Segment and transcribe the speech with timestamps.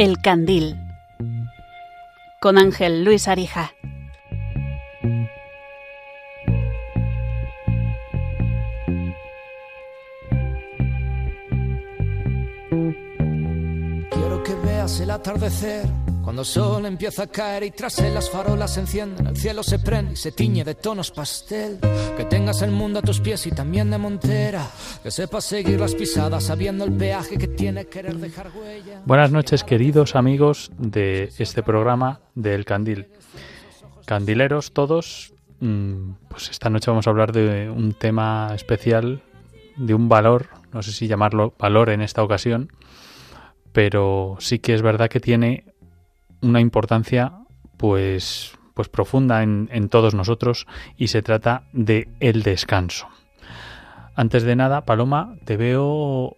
[0.00, 0.78] El Candil
[2.40, 3.74] con Ángel Luis Arija.
[14.10, 15.84] Quiero que veas el atardecer
[16.22, 19.62] cuando el sol empieza a caer y tras él las farolas se encienden, el cielo
[19.62, 21.78] se prende y se tiñe de tonos pastel.
[22.16, 24.66] Que tengas el mundo a tus pies y también de montera.
[25.02, 29.00] Que sepas seguir las pisadas sabiendo el peaje que tiene querer dejar huella.
[29.06, 33.08] Buenas noches, queridos amigos de este programa del Candil.
[34.04, 39.22] Candileros todos, mm, pues esta noche vamos a hablar de un tema especial,
[39.76, 42.70] de un valor, no sé si llamarlo valor en esta ocasión,
[43.72, 45.64] pero sí que es verdad que tiene
[46.42, 47.32] una importancia
[47.76, 50.66] pues, pues profunda en, en todos nosotros
[50.96, 53.08] y se trata de el descanso.
[54.14, 56.36] Antes de nada, Paloma, te veo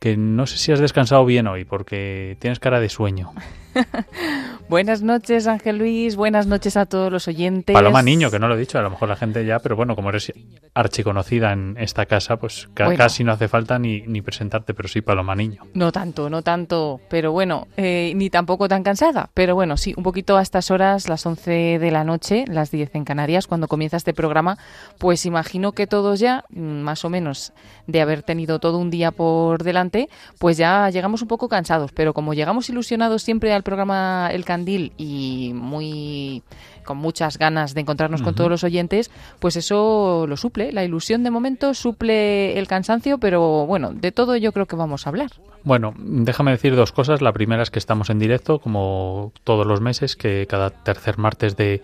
[0.00, 3.32] que no sé si has descansado bien hoy porque tienes cara de sueño.
[4.68, 6.16] Buenas noches, Ángel Luis.
[6.16, 7.74] Buenas noches a todos los oyentes.
[7.74, 9.94] Paloma Niño, que no lo he dicho, a lo mejor la gente ya, pero bueno,
[9.94, 10.32] como eres
[10.74, 12.98] archiconocida en esta casa, pues ca Bueno.
[12.98, 15.62] casi no hace falta ni, ni presentarte, pero sí Paloma Niño.
[15.74, 19.30] No tanto, no tanto, pero bueno, eh, ni tampoco tan cansada.
[19.34, 22.94] Pero bueno, sí, un poquito a estas horas, las 11 de la noche, las 10
[22.94, 24.58] en Canarias, cuando comienza este programa,
[24.98, 27.52] pues imagino que todos ya, mm, más o menos,
[27.86, 30.08] de haber tenido todo un día por delante,
[30.38, 31.92] pues ya llegamos un poco cansados.
[31.92, 36.44] Pero como llegamos ilusionados siempre al programa El Candil y muy
[36.84, 40.70] con muchas ganas de encontrarnos con todos los oyentes, pues eso lo suple.
[40.70, 45.06] La ilusión de momento suple el cansancio, pero bueno, de todo yo creo que vamos
[45.06, 45.30] a hablar.
[45.64, 47.22] Bueno, déjame decir dos cosas.
[47.22, 51.56] La primera es que estamos en directo, como todos los meses, que cada tercer martes
[51.56, 51.80] de,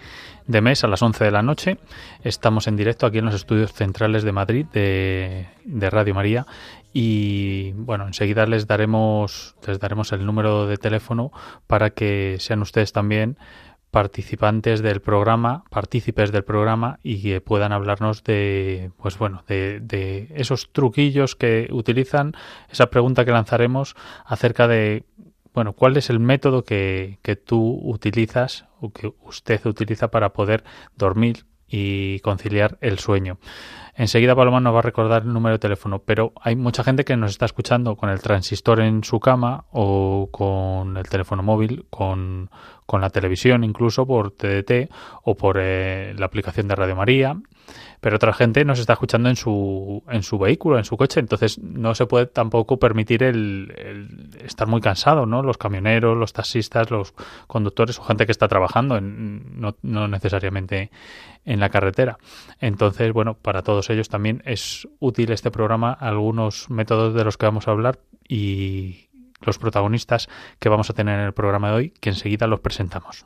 [0.47, 1.78] de mes a las 11 de la noche
[2.23, 6.47] estamos en directo aquí en los estudios centrales de Madrid de, de Radio María.
[6.92, 11.30] Y bueno, enseguida les daremos, les daremos el número de teléfono
[11.67, 13.39] para que sean ustedes también
[13.90, 20.29] participantes del programa, partícipes del programa y que puedan hablarnos de, pues bueno, de, de
[20.34, 22.34] esos truquillos que utilizan,
[22.70, 25.05] esa pregunta que lanzaremos acerca de,
[25.55, 30.62] bueno, cuál es el método que, que tú utilizas o que usted utiliza para poder
[30.96, 33.39] dormir y conciliar el sueño.
[33.95, 37.17] Enseguida Paloma nos va a recordar el número de teléfono, pero hay mucha gente que
[37.17, 42.50] nos está escuchando con el transistor en su cama o con el teléfono móvil, con,
[42.86, 44.90] con la televisión incluso por TDT
[45.24, 47.36] o por eh, la aplicación de Radio María,
[48.00, 51.58] pero otra gente nos está escuchando en su, en su vehículo, en su coche, entonces
[51.58, 55.42] no se puede tampoco permitir el, estar muy cansado, ¿no?
[55.42, 57.14] Los camioneros, los taxistas, los
[57.46, 60.90] conductores o gente que está trabajando, en, no, no necesariamente
[61.45, 62.18] en la carretera.
[62.61, 67.46] Entonces, bueno, para todos ellos también es útil este programa, algunos métodos de los que
[67.46, 69.08] vamos a hablar y
[69.41, 73.24] los protagonistas que vamos a tener en el programa de hoy, que enseguida los presentamos.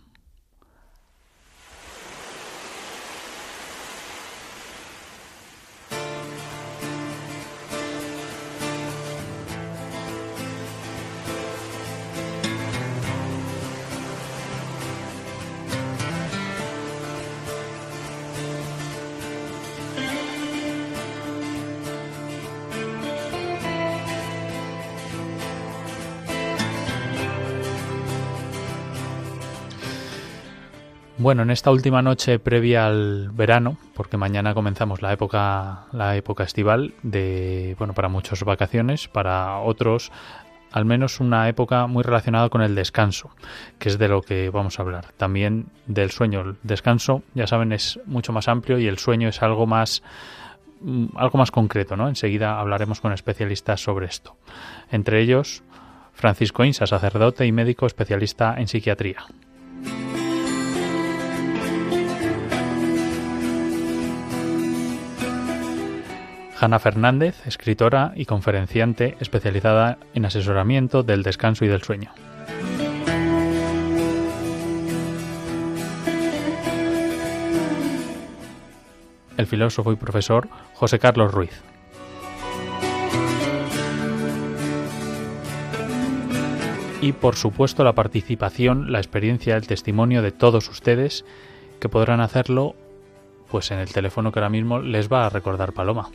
[31.25, 36.45] Bueno, en esta última noche previa al verano, porque mañana comenzamos la época, la época
[36.45, 40.13] estival de, bueno, para muchos vacaciones, para otros
[40.71, 43.31] al menos una época muy relacionada con el descanso,
[43.79, 45.13] que es de lo que vamos a hablar.
[45.17, 46.43] También del sueño.
[46.43, 50.03] El descanso, ya saben, es mucho más amplio y el sueño es algo más
[50.83, 52.07] mm, algo más concreto, ¿no?
[52.07, 54.37] Enseguida hablaremos con especialistas sobre esto.
[54.91, 55.63] Entre ellos,
[56.13, 59.25] Francisco Insa, sacerdote y médico especialista en psiquiatría.
[66.65, 72.11] Hanna Fernández, escritora y conferenciante especializada en asesoramiento del descanso y del sueño.
[79.37, 81.63] El filósofo y profesor José Carlos Ruiz.
[87.03, 91.27] Y por supuesto la participación, la experiencia, el testimonio de todos ustedes
[91.79, 92.75] que podrán hacerlo
[93.51, 96.09] pues en el teléfono que ahora mismo les va a recordar Paloma.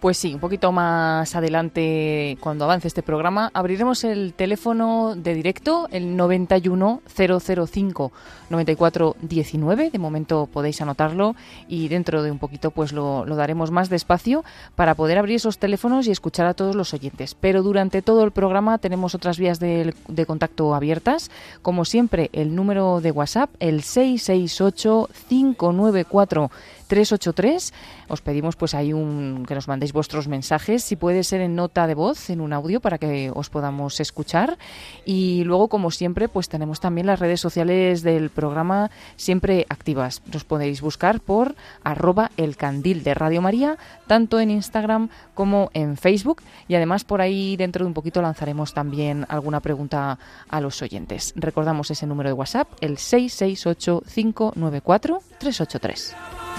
[0.00, 5.88] Pues sí, un poquito más adelante, cuando avance este programa, abriremos el teléfono de directo,
[5.92, 8.10] el 91005
[8.48, 9.90] 9419.
[9.90, 11.36] De momento podéis anotarlo
[11.68, 14.42] y dentro de un poquito pues lo, daremos más despacio
[14.74, 17.34] para poder abrir esos teléfonos y escuchar a todos los oyentes.
[17.34, 21.30] Pero durante todo el programa tenemos otras vías de, de contacto abiertas.
[21.60, 26.50] Como siempre, el número de WhatsApp, el 668 594
[26.90, 27.72] 383.
[28.08, 31.86] Os pedimos pues ahí un, que nos mandéis vuestros mensajes, si puede ser en nota
[31.86, 34.58] de voz, en un audio, para que os podamos escuchar.
[35.04, 40.20] Y luego, como siempre, pues tenemos también las redes sociales del programa siempre activas.
[40.32, 41.54] Nos podéis buscar por
[41.84, 43.78] arroba el candil de Radio María,
[44.08, 46.42] tanto en Instagram como en Facebook.
[46.66, 51.34] Y además por ahí dentro de un poquito lanzaremos también alguna pregunta a los oyentes.
[51.36, 56.49] Recordamos ese número de WhatsApp, el 668 594 383.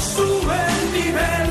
[0.00, 1.47] Sube el nivel.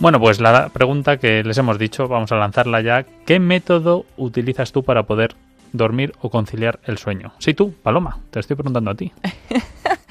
[0.00, 3.04] Bueno, pues la pregunta que les hemos dicho, vamos a lanzarla ya.
[3.26, 5.34] ¿Qué método utilizas tú para poder
[5.72, 7.32] dormir o conciliar el sueño?
[7.38, 9.12] Sí, tú, Paloma, te estoy preguntando a ti.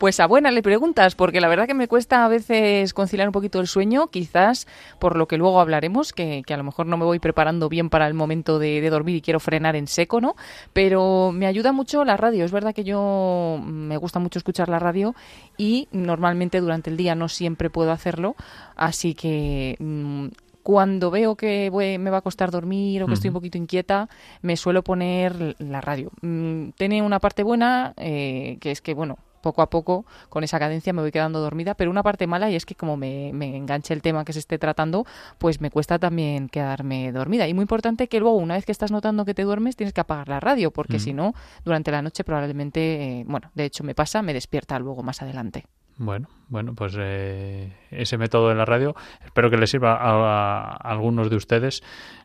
[0.00, 3.32] Pues a buena le preguntas, porque la verdad que me cuesta a veces conciliar un
[3.32, 4.66] poquito el sueño, quizás
[4.98, 7.90] por lo que luego hablaremos, que, que a lo mejor no me voy preparando bien
[7.90, 10.36] para el momento de, de, dormir y quiero frenar en seco, ¿no?
[10.72, 12.46] Pero me ayuda mucho la radio.
[12.46, 15.14] Es verdad que yo me gusta mucho escuchar la radio
[15.58, 18.36] y normalmente durante el día no siempre puedo hacerlo,
[18.76, 19.76] así que...
[19.80, 20.28] Mmm,
[20.62, 23.16] cuando veo que voy, me va a costar dormir o que uh -huh.
[23.16, 24.08] estoy un poquito inquieta,
[24.42, 26.10] me suelo poner la radio.
[26.20, 30.58] Mm, tiene una parte buena, eh, que es que, bueno, poco a poco con esa
[30.58, 33.56] cadencia me voy quedando dormida, pero una parte mala y es que como me, me,
[33.56, 35.06] enganche el tema que se esté tratando,
[35.38, 37.48] pues me cuesta también quedarme dormida.
[37.48, 40.00] Y muy importante que luego, una vez que estás notando que te duermes, tienes que
[40.00, 41.00] apagar la radio, porque mm.
[41.00, 41.34] si no,
[41.64, 45.64] durante la noche probablemente, eh, bueno, de hecho me pasa, me despierta luego más adelante.
[46.02, 50.76] Bueno, bueno, pues eh, ese método de la radio espero que le sirva a, a,
[50.76, 51.82] algunos de ustedes.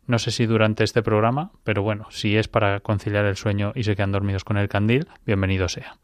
[0.07, 3.83] No sé si durante este programa, pero bueno, si es para conciliar el sueño y
[3.83, 5.97] se quedan dormidos con el candil, bienvenido sea.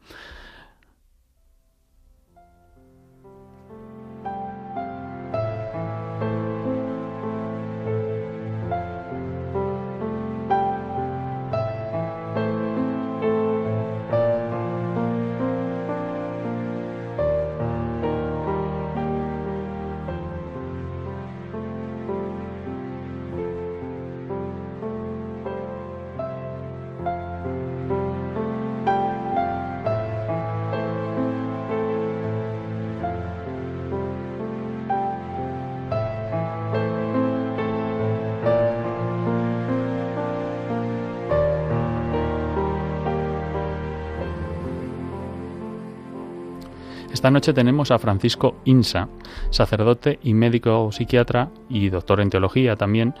[47.32, 49.08] Noche tenemos a Francisco Insa,
[49.50, 53.14] sacerdote y médico psiquiatra y doctor en teología también.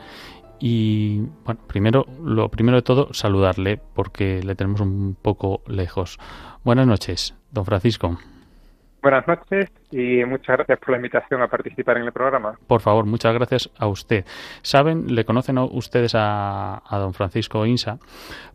[0.60, 6.18] Y bueno, primero, lo primero de todo, saludarle porque le tenemos un poco lejos.
[6.62, 8.18] Buenas noches, don Francisco.
[9.02, 12.56] Buenas noches y muchas gracias por la invitación a participar en el programa.
[12.68, 14.24] Por favor, muchas gracias a usted.
[14.62, 17.98] Saben, le conocen ustedes a, a don Francisco Insa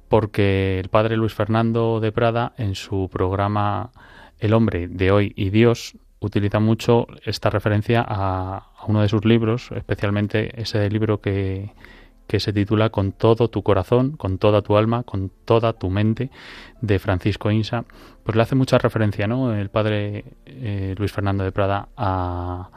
[0.07, 3.91] porque el padre Luis Fernando de Prada en su programa
[4.39, 9.25] el hombre de hoy y Dios utiliza mucho esta referencia a, a uno de sus
[9.25, 11.73] libros, especialmente ese libro que,
[12.27, 16.31] que, se titula Con todo tu corazón, con toda tu alma, con toda tu mente,
[16.81, 17.85] de Francisco Insa.
[18.23, 19.53] Pues le hace mucha referencia, ¿no?
[19.53, 22.69] El padre eh, Luis Fernando de Prada a,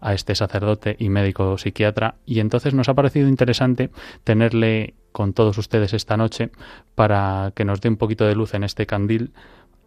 [0.00, 2.16] a este sacerdote y médico psiquiatra.
[2.24, 3.90] Y entonces nos ha parecido interesante
[4.24, 6.50] tenerle con todos ustedes esta noche
[6.94, 9.32] para que nos dé un poquito de luz en este candil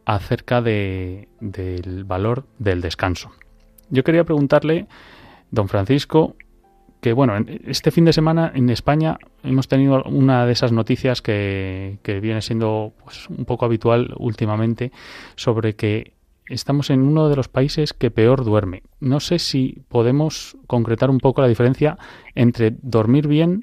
[0.10, 3.30] acerca de, del valor del descanso.
[3.92, 4.88] Yo quería preguntarle,
[5.51, 6.36] don Francisco,
[7.00, 7.36] que bueno,
[7.68, 12.42] este fin de semana en España hemos tenido una de esas noticias que, que viene
[12.42, 14.92] siendo pues, un poco habitual últimamente
[15.36, 16.13] sobre que
[16.48, 18.82] estamos en uno de los países que peor duerme.
[19.00, 22.00] No sé si podemos concretar un poco la diferencia
[22.34, 23.62] entre dormir bien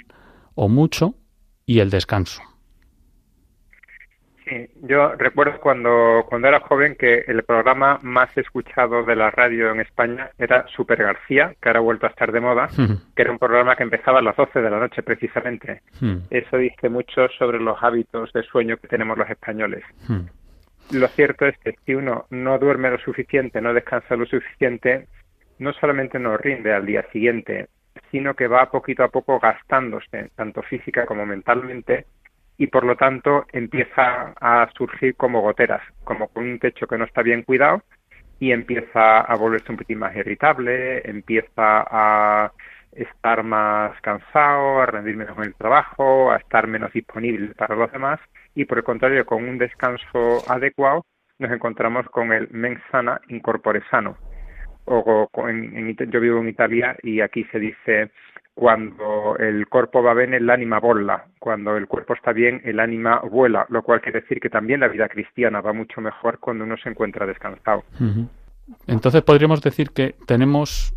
[0.55, 1.17] o mucho
[1.67, 2.41] y el descanso.
[4.47, 9.73] Sí, yo recuerdo cuando, cuando era joven que el programa más escuchado de la radio
[9.73, 12.69] en España era Super García, que ahora ha vuelto a estar de moda,
[13.17, 15.83] que era un programa que empezaba a las 12 de la noche precisamente.
[16.31, 19.83] Eso dice mucho sobre los hábitos de sueño que tenemos los españoles.
[20.93, 25.09] Lo cierto es que si uno no duerme lo suficiente, no descansa lo suficiente,
[25.59, 27.67] no solamente no rinde al día siguiente,
[28.12, 32.07] sino que va poquito a poco gastándose, tanto física como mentalmente,
[32.59, 37.05] y por lo tanto empieza a surgir como goteras, como con un techo que no
[37.05, 37.83] está bien cuidado
[38.39, 42.53] y empieza a volverse un poquito más irritable, empieza a
[42.93, 47.93] estar más cansado, a rendir menos en el trabajo, a estar menos disponible para los
[47.93, 48.21] demás
[48.55, 51.05] y por el contrario con un descanso adecuado
[51.39, 54.17] nos encontramos con el mens sana incorpore sano.
[54.87, 58.11] O, en, en, yo vivo en Italia y aquí se dice
[58.57, 61.27] cuando el cuerpo va bien, el ánima vola.
[61.39, 64.89] Cuando el cuerpo está bien, el ánima vuela, lo cual quiere decir que también la
[64.89, 67.85] vida cristiana va mucho mejor cuando uno se encuentra descansado.
[68.87, 70.95] Entonces podríamos decir que tenemos,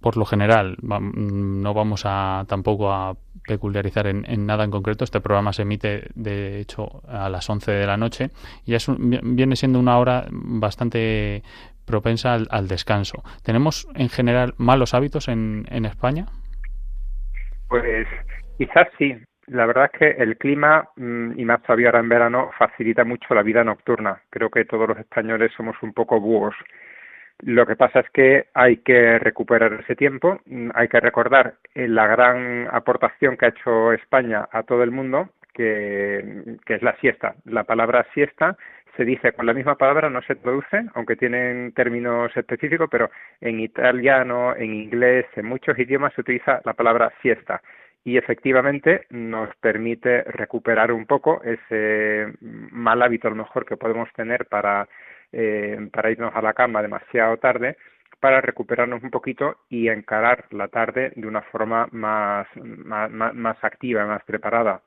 [0.00, 5.02] por lo general, no vamos a tampoco a peculiarizar en, en, nada en concreto.
[5.02, 8.30] Este programa se emite, de hecho, a las 11 de la noche
[8.64, 11.42] y es un, viene siendo una hora bastante
[11.86, 13.24] propensa al, descanso.
[13.42, 16.26] ¿Tenemos en general malos hábitos en España?
[17.70, 18.06] Pues
[18.58, 19.16] quizás sí.
[19.46, 23.42] La verdad es que el clima, y más todavía ahora en verano, facilita mucho la
[23.42, 24.20] vida nocturna.
[24.30, 26.54] Creo que todos los españoles somos un poco búhos.
[27.40, 30.40] Lo que pasa es que hay que recuperar ese tiempo,
[30.74, 36.58] hay que recordar la gran aportación que ha hecho España a todo el mundo, que,
[36.66, 37.34] que es la siesta.
[37.44, 38.56] La palabra siesta
[39.00, 43.60] se dice con la misma palabra, no se traduce, aunque tienen términos específicos, pero en
[43.60, 47.62] italiano, en inglés, en muchos idiomas se utiliza la palabra siesta
[48.04, 54.12] y efectivamente nos permite recuperar un poco ese mal hábito a lo mejor que podemos
[54.12, 54.86] tener para,
[55.32, 57.78] eh, para irnos a la cama demasiado tarde
[58.20, 64.04] para recuperarnos un poquito y encarar la tarde de una forma más, más, más activa,
[64.04, 64.82] más preparada.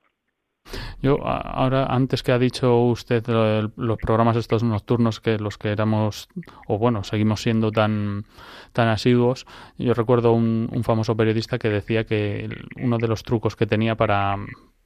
[1.03, 3.27] Yo ahora, antes que ha dicho usted
[3.75, 6.29] los programas estos nocturnos que los que éramos,
[6.65, 8.24] o bueno, seguimos siendo tan,
[8.72, 9.46] tan asiduos,
[9.77, 12.50] yo recuerdo un, famoso periodista que decía que
[12.82, 14.38] uno de los trucos que tenía para,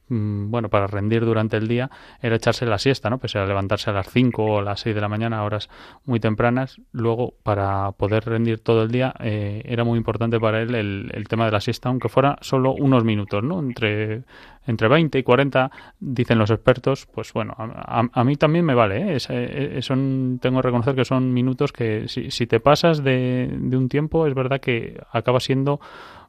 [0.09, 1.89] bueno, para rendir durante el día
[2.21, 3.17] era echarse la siesta, ¿no?
[3.17, 5.69] Pese a levantarse a las 5 o a las 6 de la mañana, horas
[6.05, 6.79] muy tempranas.
[6.91, 11.45] Luego, para poder rendir todo el día, eh, era muy importante para él el, tema
[11.45, 13.59] de la siesta, aunque fuera solo unos minutos, ¿no?
[13.59, 14.23] Entre,
[14.65, 18.73] entre 20 y 40, dicen los expertos, pues bueno, a, a, a mí también me
[18.73, 19.15] vale, ¿eh?
[19.15, 23.49] Es, eh, son, tengo que reconocer que son minutos que si, si te pasas de,
[23.51, 25.79] de, un tiempo, es verdad que acaba siendo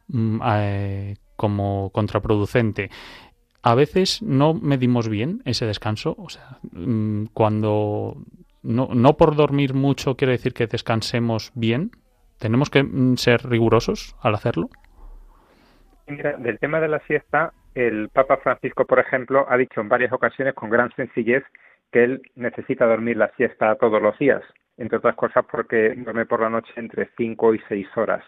[0.08, 2.90] mm, eh, como contraproducente
[3.62, 6.15] a veces no medimos bien ese descanso.
[6.19, 8.17] O sea, mm, cuando
[8.62, 11.91] no, no por dormir mucho quiere decir que descansemos bien.
[12.38, 14.69] ¿Tenemos que mm, ser rigurosos al hacerlo?
[16.07, 20.12] Mira, del tema de la siesta, el Papa Francisco, por ejemplo, ha dicho en varias
[20.12, 21.45] ocasiones con gran sencillez
[21.93, 24.43] que él necesita dormir la siesta todos los días,
[24.77, 28.25] entre otras cosas porque duerme por la noche entre 5 y 6 horas.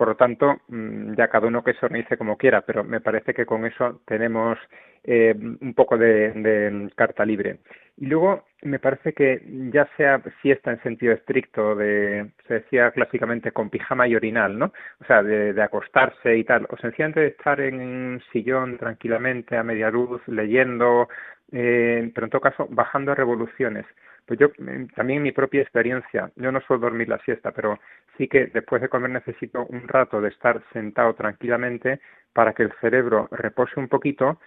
[0.00, 3.34] Por lo tanto, mm, ya cada uno que se organice como quiera, pero me parece
[3.34, 4.58] que con eso tenemos
[5.04, 7.58] eh, un poco de, carta libre.
[7.98, 13.52] Y luego me parece que ya sea siesta en sentido estricto, de se decía clásicamente
[13.52, 14.72] con pijama y orinal, ¿no?
[15.02, 19.54] O sea, de, de acostarse y tal, o sencillamente de estar en un sillón tranquilamente
[19.58, 21.10] a media luz, leyendo,
[21.52, 23.84] eh, pero en todo caso bajando revoluciones.
[24.30, 24.48] Pues yo
[24.94, 27.80] también en mi propia experiencia, yo no suelo dormir la siesta, pero
[28.16, 31.98] sí que después de comer necesito un rato de estar sentado tranquilamente
[32.32, 34.38] para que el cerebro repose un poquito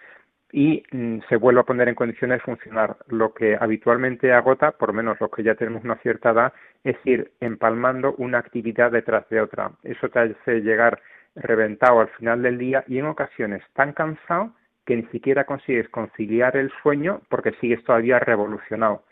[0.50, 2.96] y mm, se vuelva a poner en condiciones de funcionar.
[3.08, 7.32] Lo que habitualmente agota, por menos los que ya tenemos una cierta edad, es ir
[7.40, 9.72] empalmando una actividad detrás de otra.
[9.82, 10.98] Eso te hace llegar
[11.34, 14.54] reventado al final del día y en ocasiones tan cansado
[14.86, 19.04] que ni siquiera consigues conciliar el sueño porque sigues todavía revolucionado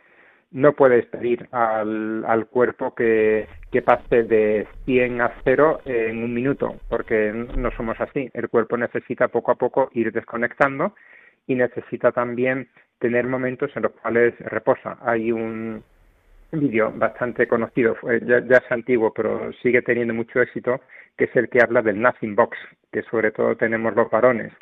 [0.52, 6.35] no puedes pedir al, al cuerpo que, que, pase de 100 a 0 en un
[6.35, 8.30] minuto, porque no somos así.
[8.35, 10.94] El cuerpo necesita poco a poco ir desconectando
[11.47, 12.68] y necesita también
[12.99, 14.99] tener momentos en los cuales reposa.
[15.00, 15.82] Hay un
[16.52, 20.80] vídeo bastante conocido, ya, ya es antiguo, pero sigue teniendo mucho éxito,
[21.16, 22.59] que es el que habla del Nothing Box,
[22.92, 24.52] que sobre todo tenemos los varones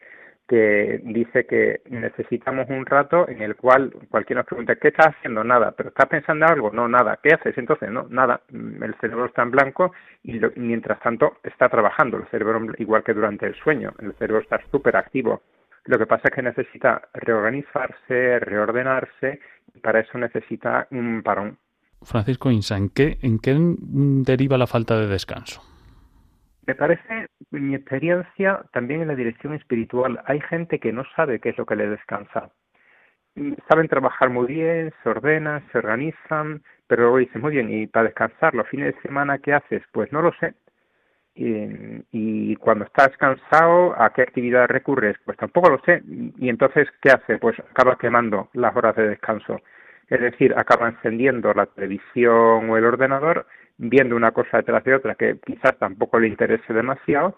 [0.51, 5.45] que dice que necesitamos un rato en el cual cualquiera nos pregunta ¿qué estás haciendo?
[5.45, 6.73] Nada, pero ¿estás pensando en algo?
[6.73, 7.21] No, nada.
[7.23, 7.57] ¿Qué haces?
[7.57, 8.41] Entonces, no, nada.
[8.53, 9.93] El cerebro está en blanco
[10.25, 13.93] y lo, mientras tanto está trabajando el cerebro igual que durante el sueño.
[14.01, 15.41] El cerebro está súper activo.
[15.85, 19.39] Lo que pasa es que necesita reorganizarse, reordenarse
[19.81, 21.59] Para eso necesita un parón.
[22.03, 25.63] Francisco Insa, ¿en qué, ¿en qué deriva la falta de descanso?
[26.67, 31.51] Me parece, mi experiencia, también en la dirección espiritual, hay gente que no sabe qué
[31.51, 32.51] es lo que le descansa.
[33.69, 38.07] Saben trabajar muy bien, se ordenan, se organizan, pero luego dicen, muy bien, ¿y para
[38.07, 39.83] descansar los fines de semana qué haces?
[39.93, 40.55] Pues no lo sé.
[41.35, 45.17] Y, y, cuando estás cansado, ¿a qué actividad recurres?
[45.25, 46.03] Pues tampoco lo sé.
[46.39, 47.39] Y entonces, ¿qué hace?
[47.39, 49.61] Pues acaba quemando las horas de descanso.
[50.09, 53.47] Es decir, acaba encendiendo la televisión o el ordenador,
[53.81, 57.35] viendo una cosa detrás de otra que quizás tampoco le interese demasiado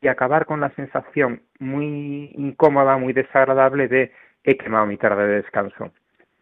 [0.00, 4.12] y acabar con la sensación muy incómoda, muy desagradable de
[4.44, 5.92] he quemado mi tarde de descanso.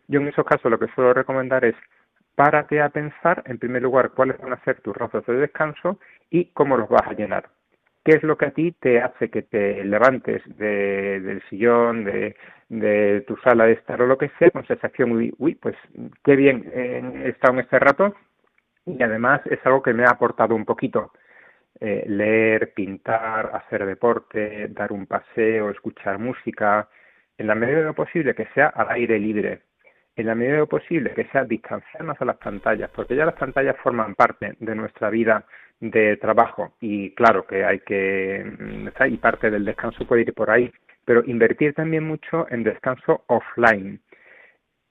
[0.06, 1.74] Yo en esos casos lo que suelo recomendar es
[2.36, 5.98] párate a pensar, en primer lugar, cuáles van a ser tus ratos de descanso
[6.30, 7.48] y cómo los vas a llenar.
[8.04, 12.36] ¿Qué es lo que a ti te hace que te levantes de, del sillón, de,
[12.68, 15.76] de, tu sala de estar o lo que sea, con sensación, uy, uy pues
[16.24, 18.14] qué bien he estado en este rato
[18.86, 21.12] y además es algo que me ha aportado un poquito.
[21.80, 26.88] Eh, leer, pintar, hacer deporte, dar un paseo, escuchar música,
[27.38, 29.62] en la medida de lo posible que sea al aire libre,
[30.14, 33.34] en la medida de lo posible que sea distanciarnos a las pantallas, porque ya las
[33.34, 35.44] pantallas forman parte de nuestra vida
[35.80, 40.50] de trabajo y claro que hay que mm, y parte del descanso puede ir por
[40.50, 40.72] ahí,
[41.04, 44.00] pero invertir también mucho en descanso offline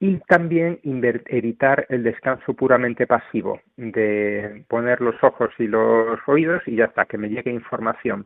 [0.02, 6.78] y también evitar el descanso puramente pasivo de poner los ojos y los oídos y
[6.78, 8.26] ya está, que me llegue información.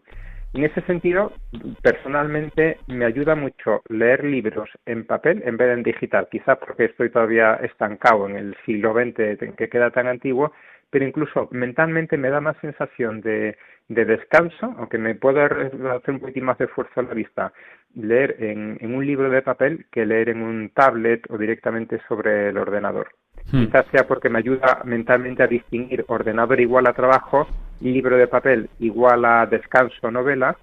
[0.54, 1.34] En ese sentido,
[1.84, 6.86] personalmente me ayuda mucho leer libros en papel en vez de en digital, quizás porque
[6.86, 10.54] estoy todavía estancado en el siglo XX que queda tan antiguo,
[10.90, 16.20] pero incluso mentalmente me da más sensación de, de descanso, aunque me pueda hacer un
[16.20, 17.54] poquito más de esfuerzo a la vista,
[17.96, 22.50] leer en, en, un libro de papel que leer en un tablet o directamente sobre
[22.50, 23.10] el ordenador.
[23.52, 23.66] Hmm.
[23.66, 27.48] Quizás sea porque me ayuda mentalmente a distinguir ordenador igual a trabajo,
[27.82, 30.58] libro de papel igual a descanso, novela,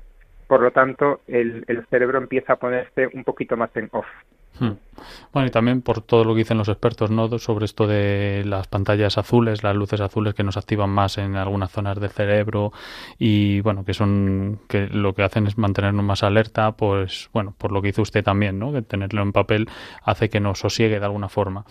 [0.49, 4.07] por lo tanto el, el cerebro empieza a ponerse un poquito más en off.
[4.59, 4.73] Hmm.
[5.32, 7.38] Bueno, y también por todo lo que dicen los expertos, ¿no?
[7.38, 11.70] Sobre esto de las pantallas azules, las luces azules que nos activan más en algunas
[11.70, 12.72] zonas del cerebro
[13.18, 17.72] y, bueno, que son, que lo que hacen es mantenernos más alerta, pues, bueno, por
[17.72, 18.72] lo que hizo usted también, ¿no?
[18.72, 19.68] Que tenerlo en papel
[20.03, 21.64] hace que nos sosiegue de alguna forma.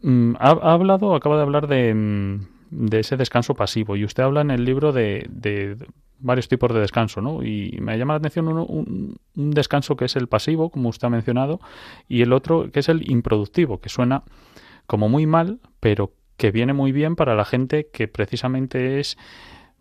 [0.00, 4.22] Mm, ha, ha hablado, acaba de hablar de, mm, de ese descanso pasivo y usted
[4.22, 5.28] habla en el libro de
[6.22, 7.42] varios tipos de descanso, ¿no?
[7.42, 11.10] Y me llama la atención uno, un, descanso que es el pasivo, como usted ha
[11.10, 11.60] mencionado,
[12.08, 14.22] y el otro que es el improductivo, que suena
[14.86, 19.18] como muy mal, pero que viene muy bien para la gente que precisamente es,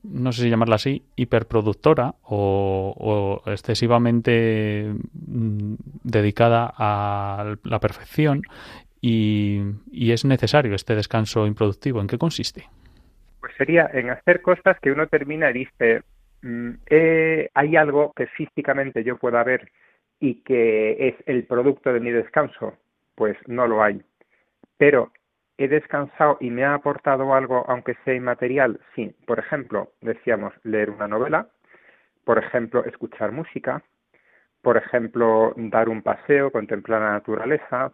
[0.04, 8.44] no sé si llamarla así, hiperproductora o, o excesivamente mm, dedicada a la perfección
[9.00, 12.02] y, y es necesario este descanso improductivo.
[12.02, 12.66] ¿En qué consiste?
[13.40, 16.04] Pues sería en hacer cosas que uno termina y dice,
[16.44, 19.72] eh, hay algo que físicamente yo pueda ver
[20.20, 22.78] y que es el producto de mi descanso,
[23.16, 24.02] pues no lo hay.
[24.78, 25.12] Pero
[25.58, 29.16] he descansado y me ha aportado algo, aunque sea inmaterial, sí.
[29.26, 31.48] Por ejemplo, decíamos leer una novela,
[32.24, 33.84] por ejemplo, escuchar música,
[34.62, 37.94] por ejemplo, dar un paseo, contemplar la naturaleza.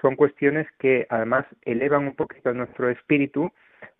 [0.00, 3.50] Son cuestiones que además elevan un poquito nuestro espíritu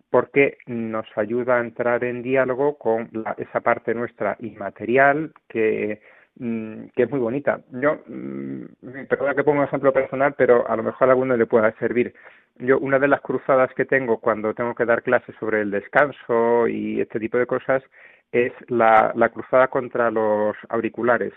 [0.09, 6.01] porque nos ayuda a entrar en diálogo con la, esa parte nuestra inmaterial que,
[6.37, 7.61] mm, que es muy bonita.
[7.71, 8.65] Yo, mm,
[9.09, 12.13] perdona que ponga un ejemplo personal, pero a lo mejor a alguno le pueda servir.
[12.59, 16.67] Yo, una de las cruzadas que tengo cuando tengo que dar clases sobre el descanso
[16.67, 17.83] y este tipo de cosas
[18.31, 21.33] es la, la cruzada contra los auriculares.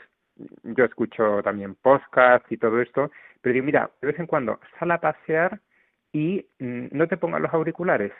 [0.62, 3.10] Yo escucho también podcast y todo esto,
[3.42, 5.60] pero digo, mira, de vez en cuando sal a pasear
[6.12, 8.12] y mm, no te pongas los auriculares,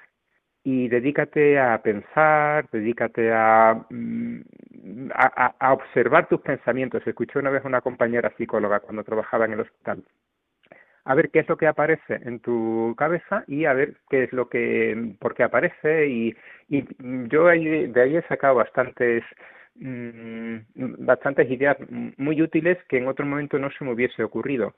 [0.62, 4.40] y dedícate a pensar, dedícate mm,
[5.14, 7.06] a, a, observar tus pensamientos.
[7.06, 10.04] Escuché una vez una compañera psicóloga cuando trabajaba en el hospital.
[11.04, 14.32] A ver qué es lo que aparece en tu cabeza y a ver qué es
[14.32, 16.08] lo que, por qué aparece.
[16.08, 16.36] Y,
[16.68, 16.84] y
[17.28, 19.24] yo de ahí he sacado bastantes,
[19.76, 20.58] mmm,
[20.98, 24.74] bastantes ideas muy útiles que en otro momento no se me hubiese ocurrido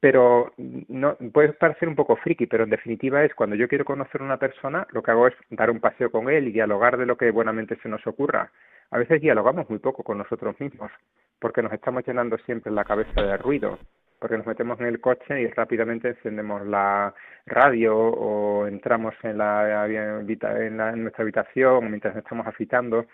[0.00, 4.22] pero no puede parecer un poco friki, pero en definitiva es cuando yo quiero conocer
[4.22, 7.04] a una persona, lo que hago es dar un paseo con él y dialogar de
[7.04, 8.50] lo que buenamente se nos ocurra.
[8.90, 10.90] A veces dialogamos muy poco con nosotros mismos,
[11.38, 13.78] porque nos estamos llenando siempre la cabeza de ruido,
[14.18, 19.86] porque nos metemos en el coche y rápidamente encendemos la radio o entramos en, la,
[19.86, 23.06] en, la, en nuestra habitación mientras estamos afitando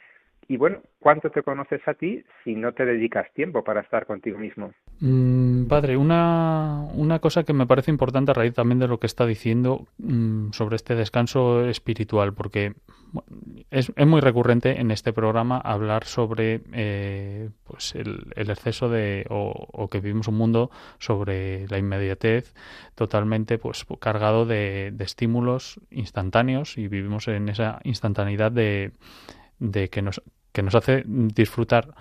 [0.49, 4.39] y bueno, ¿cuánto te conoces a ti si no te dedicas tiempo para estar contigo
[4.39, 4.73] mismo?
[5.01, 9.07] Mm, padre, una, una cosa que me parece importante a raíz también de lo que
[9.07, 12.75] está diciendo mm, sobre este descanso espiritual, porque
[13.71, 19.27] es, es, muy recurrente en este programa hablar sobre eh, pues el, el, exceso de
[19.29, 22.55] o, o, que vivimos un mundo sobre la inmediatez
[22.95, 28.93] totalmente pues cargado de, de estímulos instantáneos y vivimos en esa instantaneidad de
[29.59, 31.95] de que nos, que nos hace disfrutar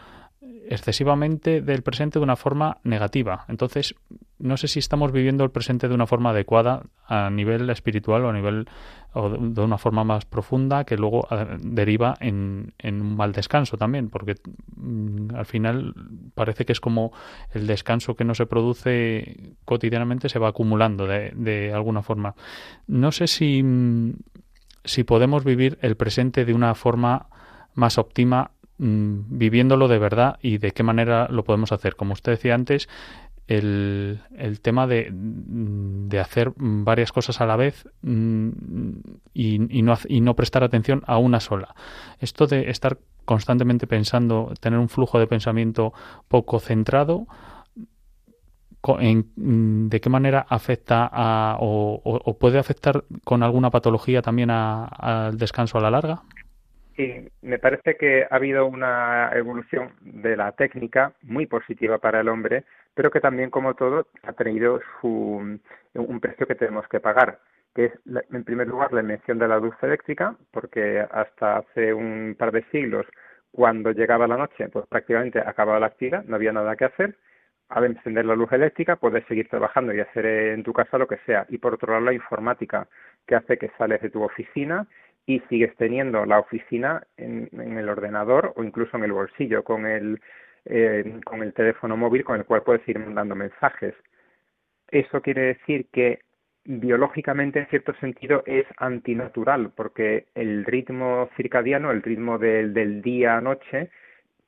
[0.70, 3.46] excesivamente del presente de una forma negativa.
[3.48, 3.96] Entonces,
[4.40, 8.30] no sé si estamos viviendo el presente de una forma adecuada a nivel espiritual o
[8.30, 8.68] a nivel
[9.14, 13.78] o de una forma más profunda que luego eh, deriva en, en un mal descanso
[13.78, 14.36] también, porque
[14.76, 15.94] mm, al final
[16.34, 17.14] parece que es como
[17.54, 22.36] el descanso que no se produce cotidianamente se va acumulando de, de alguna forma.
[22.88, 24.16] No sé si, mm,
[24.84, 27.28] si podemos vivir el presente de una forma
[27.76, 31.96] más óptima mmm, viviéndolo de verdad y de qué manera lo podemos hacer.
[31.96, 32.90] Como usted decía antes,
[33.48, 38.50] el, el tema de, de, hacer varias cosas a la vez mmm,
[39.34, 41.76] y, y, no, y no prestar atención a una sola.
[42.20, 45.94] Esto de estar constantemente pensando, tener un flujo de pensamiento
[46.28, 47.28] poco centrado,
[49.00, 55.38] en, de qué manera afecta a, o, o, puede afectar con alguna patología también al
[55.38, 56.22] descanso a la larga?
[56.96, 62.30] Sí, me parece que ha habido una evolución de la técnica muy positiva para el
[62.30, 65.60] hombre, pero que también, como todo, ha tenido su,
[65.94, 67.40] un precio que tenemos que pagar,
[67.74, 67.94] que es,
[68.32, 72.64] en primer lugar, la invención de la luz eléctrica, porque hasta hace un par de
[72.72, 73.06] siglos,
[73.52, 77.18] cuando llegaba la noche, pues prácticamente acababa la actividad, no había nada que hacer.
[77.70, 81.18] Al encender la luz eléctrica, puedes seguir trabajando y hacer en tu casa lo que
[81.26, 81.46] sea.
[81.50, 82.88] Y por otro lado, la informática,
[83.26, 84.88] que hace que sales de tu oficina
[85.26, 90.22] y sigues teniendo la oficina en, el ordenador o incluso en el bolsillo con el,
[90.66, 93.96] eh, con el teléfono móvil con el cual puedes ir mandando mensajes.
[94.90, 96.20] Eso quiere decir que
[96.64, 103.90] biológicamente en cierto sentido es antinatural porque el ritmo circadiano, el ritmo del, del día-noche,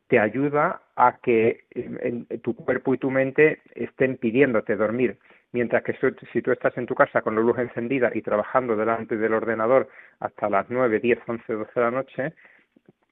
[0.08, 5.18] te ayuda a que en, tu cuerpo y tu mente estén pidiéndote dormir.
[5.58, 5.98] Mientras que
[6.32, 9.90] si tú estás en tu casa con la luz encendida y trabajando delante del ordenador
[10.20, 12.34] hasta las 9, 10, 11, 12 de la noche,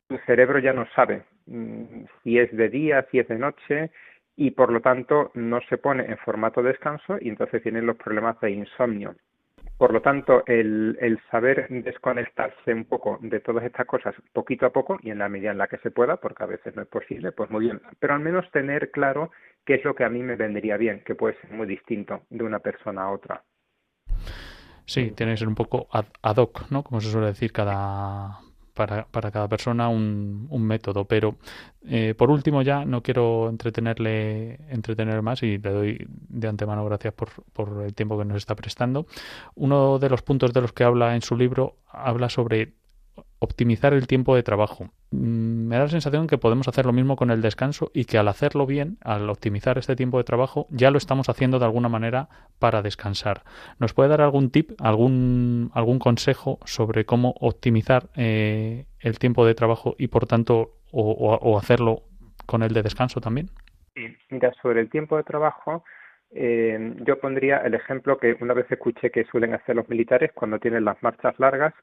[0.08, 3.90] tu cerebro ya no sabe mmm, si es de día, si es de noche
[4.36, 7.98] y por lo tanto no se pone en formato de descanso y entonces tienen los
[7.98, 9.16] problemas de insomnio.
[9.78, 14.70] Por lo tanto, el, el, saber desconectarse un poco de todas estas cosas poquito a
[14.72, 16.88] poco y en la medida en la que se pueda, porque a veces no es
[16.88, 17.82] posible, pues muy bien.
[18.00, 19.32] Pero al menos tener claro
[19.66, 22.44] qué es lo que a mí me vendría bien, que puede ser muy distinto de
[22.46, 23.44] una persona a otra.
[24.86, 26.84] Sí, tiene que ser un poco ad, ad hoc, ¿no?
[26.84, 28.40] Como se suele decir, cada,
[28.76, 31.06] para, para cada persona un, un método.
[31.06, 31.38] Pero
[31.88, 37.14] eh, por último ya no quiero entretenerle entretener más y le doy de antemano gracias
[37.14, 39.08] por, por el tiempo que nos está prestando.
[39.56, 42.74] Uno de los puntos de los que habla en su libro habla sobre
[43.40, 44.90] optimizar el tiempo de trabajo.
[45.12, 48.28] Me da la sensación que podemos hacer lo mismo con el descanso y que al
[48.28, 52.28] hacerlo bien, al optimizar este tiempo de trabajo, ya lo estamos haciendo de alguna manera
[52.60, 53.44] para descansar.
[53.80, 59.56] ¿Nos puede dar algún tip, algún, algún consejo sobre cómo optimizar eh, el tiempo de
[59.56, 62.04] trabajo y por tanto o, hacerlo
[62.46, 63.50] con el de descanso también?
[64.30, 65.84] Mira, sobre el tiempo de trabajo,
[66.32, 70.60] eh, yo pondría el ejemplo que una vez escuché que suelen hacer los militares cuando
[70.60, 71.74] tienen las marchas largas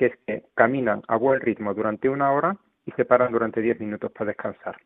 [0.00, 3.80] que es que caminan a buen ritmo durante una hora y se paran durante 10
[3.80, 4.78] minutos para descansar.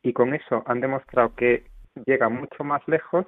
[0.00, 1.64] Y con eso han demostrado que
[2.06, 3.26] llegan mucho más lejos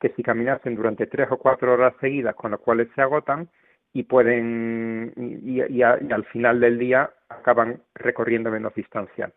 [0.00, 3.48] que si caminasen durante tres o cuatro horas seguidas, con las cuales se agotan
[3.92, 5.12] y pueden
[5.44, 9.30] y, al final del día acaban recorriendo menos distancia.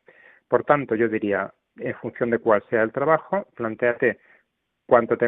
[0.48, 4.18] Por tanto, yo diría, en función de cuál sea el trabajo, planteate
[4.88, 5.20] cuánto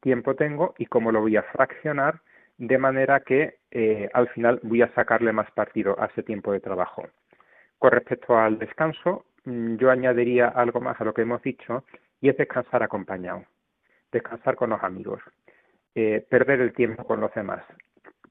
[0.00, 2.20] tiempo tengo y cómo lo voy a fraccionar
[2.60, 6.60] de manera que eh, al final voy a sacarle más partido a ese tiempo de
[6.60, 7.08] trabajo.
[7.78, 11.84] Con respecto al descanso, mm, yo añadiría algo más a lo que hemos dicho
[12.20, 13.44] y es descansar acompañado,
[14.12, 15.22] descansar con los amigos,
[15.94, 17.64] eh, perder el tiempo con los demás,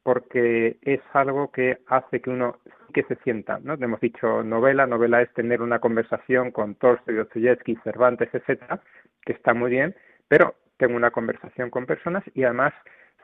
[0.03, 2.57] porque es algo que hace que uno
[2.93, 3.73] que se sienta, ¿no?
[3.73, 8.79] Hemos dicho novela, novela es tener una conversación con Tolstoy, Dostoyevsky, Cervantes, etcétera,
[9.25, 9.95] que está muy bien,
[10.27, 12.73] pero tengo una conversación con personas y además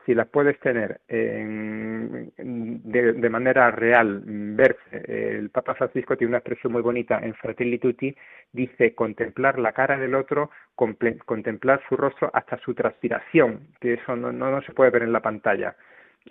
[0.06, 5.02] si las puedes tener en, de, manera real, verse.
[5.08, 8.16] El Papa Francisco tiene una expresión muy bonita en Fratelli Tutti,
[8.52, 14.32] dice contemplar la cara del otro, contemplar su rostro hasta su transpiración, que eso no,
[14.32, 15.74] no, no se puede ver en la pantalla,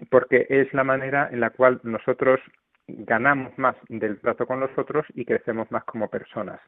[0.09, 2.39] porque es la manera en la cual nosotros
[2.87, 6.61] ganamos más del trato con los otros y crecemos más como personas.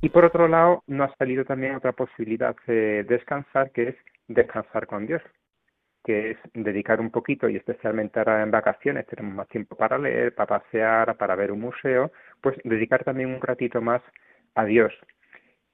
[0.00, 3.96] Y por otro lado, nos ha salido también otra posibilidad de descansar, que es
[4.28, 5.20] descansar con Dios,
[6.04, 10.34] que es dedicar un poquito, y especialmente ahora en vacaciones tenemos más tiempo para leer,
[10.34, 12.10] para pasear, para ver un museo,
[12.40, 14.02] pues dedicar también un ratito más
[14.54, 14.92] a Dios.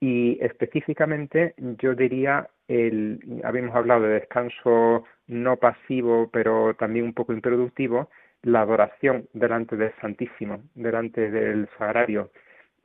[0.00, 7.32] Y específicamente yo diría, el, habíamos hablado de descanso no pasivo, pero también un poco
[7.32, 8.10] improductivo,
[8.42, 12.30] la adoración delante del Santísimo, delante del Sagrario,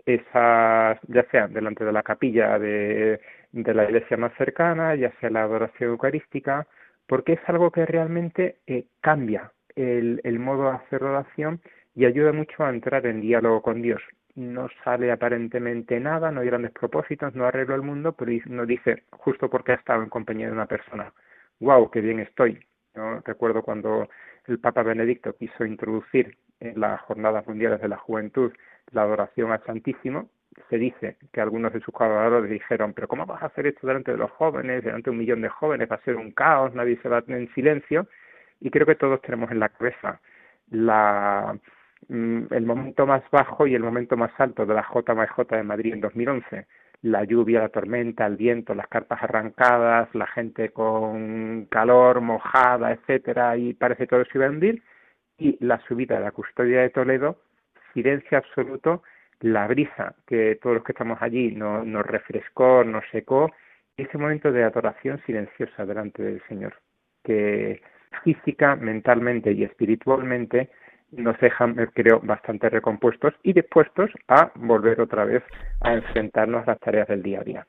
[0.06, 3.20] esas, ya sea delante de la capilla de,
[3.52, 6.66] de la iglesia más cercana, ya sea la adoración eucarística,
[7.08, 11.62] porque es algo que realmente eh, cambia el, el modo de hacer oración
[11.94, 14.02] y ayuda mucho a entrar en diálogo con Dios.
[14.36, 19.04] No sale aparentemente nada, no hay grandes propósitos, no arreglo el mundo, pero nos dice,
[19.12, 21.14] justo porque ha estado en compañía de una persona,
[21.60, 22.60] wow, qué bien estoy.
[22.96, 23.20] ¿no?
[23.22, 24.08] Recuerdo cuando
[24.48, 28.52] el Papa Benedicto quiso introducir en las Jornadas Mundiales de la Juventud
[28.92, 30.30] la adoración al Santísimo,
[30.70, 34.12] se dice que algunos de sus colaboradores dijeron, pero ¿cómo vas a hacer esto delante
[34.12, 35.90] de los jóvenes, delante de un millón de jóvenes?
[35.92, 38.08] Va a ser un caos, nadie se va en silencio.
[38.60, 40.20] Y creo que todos tenemos en la cabeza
[40.70, 41.58] la,
[42.10, 45.94] mm, el momento más bajo y el momento más alto de la JMJ de Madrid
[45.94, 46.68] en 2011.
[47.04, 53.58] La lluvia, la tormenta, el viento, las carpas arrancadas, la gente con calor, mojada, etcétera,
[53.58, 54.84] y parece todo se iba a hundir.
[55.38, 57.38] Y la subida de la custodia de Toledo
[57.94, 59.04] silencio absoluto,
[59.42, 63.52] la brisa que todos los que estamos allí nos, nos refrescó, nos secó,
[63.98, 66.74] ese momento de adoración silenciosa delante del Señor,
[67.24, 67.82] que
[68.24, 70.70] física, mentalmente y espiritualmente
[71.12, 75.44] nos dejan, creo, bastante recompuestos y dispuestos a volver otra vez
[75.82, 77.68] a enfrentarnos a las tareas del día a día.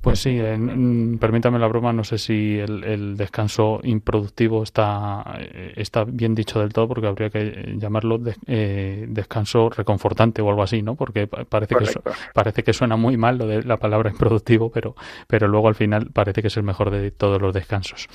[0.00, 5.72] Pues sí, en, permítame la broma, no sé si el, el, descanso improductivo está, eh,
[5.76, 10.62] está bien dicho del todo, porque habría que llamarlo de, eh, descanso reconfortante o algo
[10.62, 10.94] así, ¿no?
[10.94, 11.86] Porque parece que,
[12.32, 14.94] parece que suena muy mal lo de la palabra improductivo, pero,
[15.26, 18.08] pero luego al final parece que es el mejor de todos los descansos.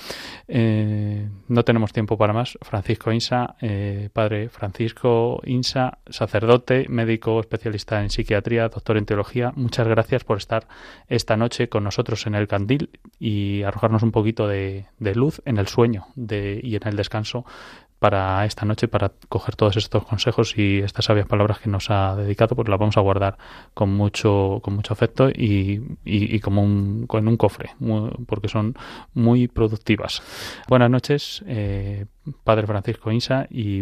[0.48, 2.58] Eh, no tenemos tiempo para más.
[2.62, 9.88] Francisco Insa, eh, padre Francisco Insa, sacerdote, médico especialista en psiquiatría, doctor en teología, muchas
[9.88, 10.67] gracias por estar
[11.08, 15.66] esta noche con nosotros en el candil y arrojarnos un poquito de, luz en el
[15.66, 17.46] sueño de, y en el descanso
[17.98, 22.16] para esta noche, para coger todos estos consejos y estas sabias palabras que nos ha
[22.16, 23.38] dedicado, pues las vamos a guardar
[23.74, 28.76] con mucho, con mucho afecto y, y, como un, con un cofre, muy, porque son
[29.16, 30.22] muy productivas.
[30.70, 32.06] Buenas noches, eh,
[32.44, 33.82] Padre Francisco Insa, y,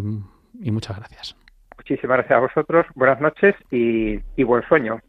[0.71, 1.36] muchas gracias.
[1.75, 5.01] Muchísimas gracias a vosotros, buenas noches y buen sueño.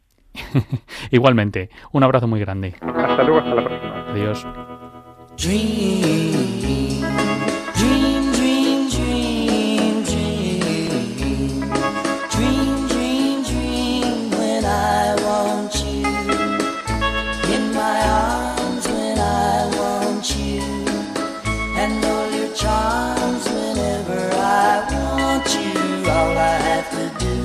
[1.11, 2.75] Igualmente, un abrazo muy grande.
[2.81, 4.11] Hasta luego, hasta la próxima.
[4.11, 4.45] Adiós.
[5.37, 7.01] Dream, dream,
[7.75, 10.73] dream, dream, dream.
[12.31, 16.07] Dream, dream, dream when I want you.
[17.53, 20.61] In my arms when I want you.
[21.77, 26.09] And all your charms whenever I want you.
[26.09, 27.42] All I have to do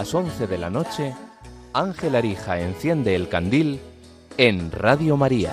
[0.00, 1.14] las 11 de la noche,
[1.74, 3.80] Ángel Arija enciende el candil
[4.38, 5.52] en Radio María.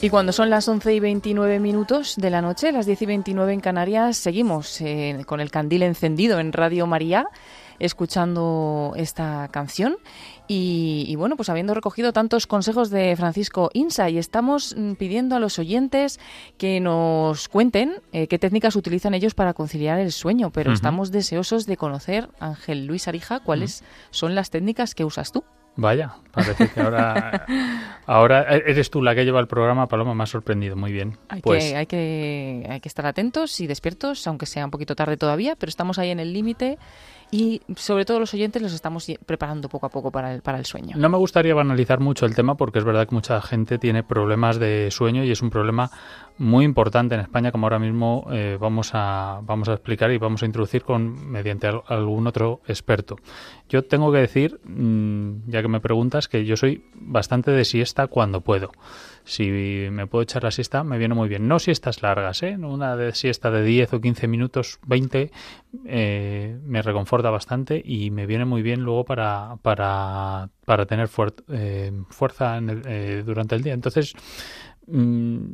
[0.00, 3.52] Y cuando son las 11 y 29 minutos de la noche, las 10 y 29
[3.52, 7.26] en Canarias, seguimos eh, con el candil encendido en Radio María,
[7.78, 9.98] escuchando esta canción.
[10.52, 15.36] Y, y, bueno, pues habiendo recogido tantos consejos de Francisco Insa y estamos mm, pidiendo
[15.36, 16.18] a los oyentes
[16.58, 21.66] que nos cuenten eh, qué técnicas utilizan ellos para conciliar el sueño, pero estamos deseosos
[21.66, 25.44] de conocer, Ángel Luis Arija, cuáles son las técnicas que usas tú.
[25.76, 27.46] Vaya, parece que ahora,
[28.06, 31.16] ahora eres tú la que lleva el programa, Paloma, me ha sorprendido muy bien.
[31.28, 34.96] Hay, pues que, hay, que, hay que estar atentos y despiertos, aunque sea un poquito
[34.96, 36.76] tarde todavía, pero estamos ahí en el límite
[37.30, 40.64] y sobre todo los oyentes los estamos preparando poco a poco para el, para el
[40.66, 40.96] sueño.
[40.96, 44.58] No me gustaría banalizar mucho el tema porque es verdad que mucha gente tiene problemas
[44.58, 45.90] de sueño y es un problema
[46.38, 50.42] muy importante en España como ahora mismo eh, vamos a vamos a explicar y vamos
[50.42, 53.16] a introducir con mediante al- algún otro experto.
[53.68, 58.06] Yo tengo que decir, mm, ya que me preguntas, que yo soy bastante de siesta
[58.06, 58.72] cuando puedo.
[59.24, 59.48] Si
[59.90, 61.46] me puedo echar la siesta, me viene muy bien.
[61.46, 62.56] No siestas largas, ¿eh?
[62.56, 65.30] Una de siesta de 10 o 15 minutos, 20,
[65.86, 71.08] eh, me reconforta bastante y me viene muy bien luego para, para, para tener
[71.48, 73.74] eh, fuerza en el- eh, durante el día.
[73.74, 74.14] Entonces,
[74.86, 75.44] mm,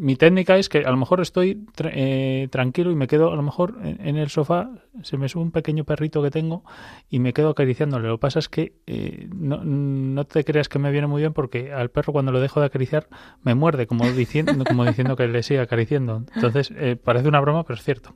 [0.00, 3.36] mi técnica es que a lo mejor estoy tra- eh, tranquilo y me quedo a
[3.36, 4.70] lo mejor en, el sofá,
[5.02, 6.64] se me sube un pequeño perrito que tengo
[7.10, 8.08] y me quedo acariciándole.
[8.08, 11.32] Lo que pasa es que eh, no, no te creas que me viene muy bien
[11.34, 13.08] porque al perro cuando lo dejo de acariciar
[13.42, 16.24] me muerde, como diciendo, como diciendo que le sigue acariciando.
[16.34, 18.12] Entonces, eh, parece una broma, pero es cierto.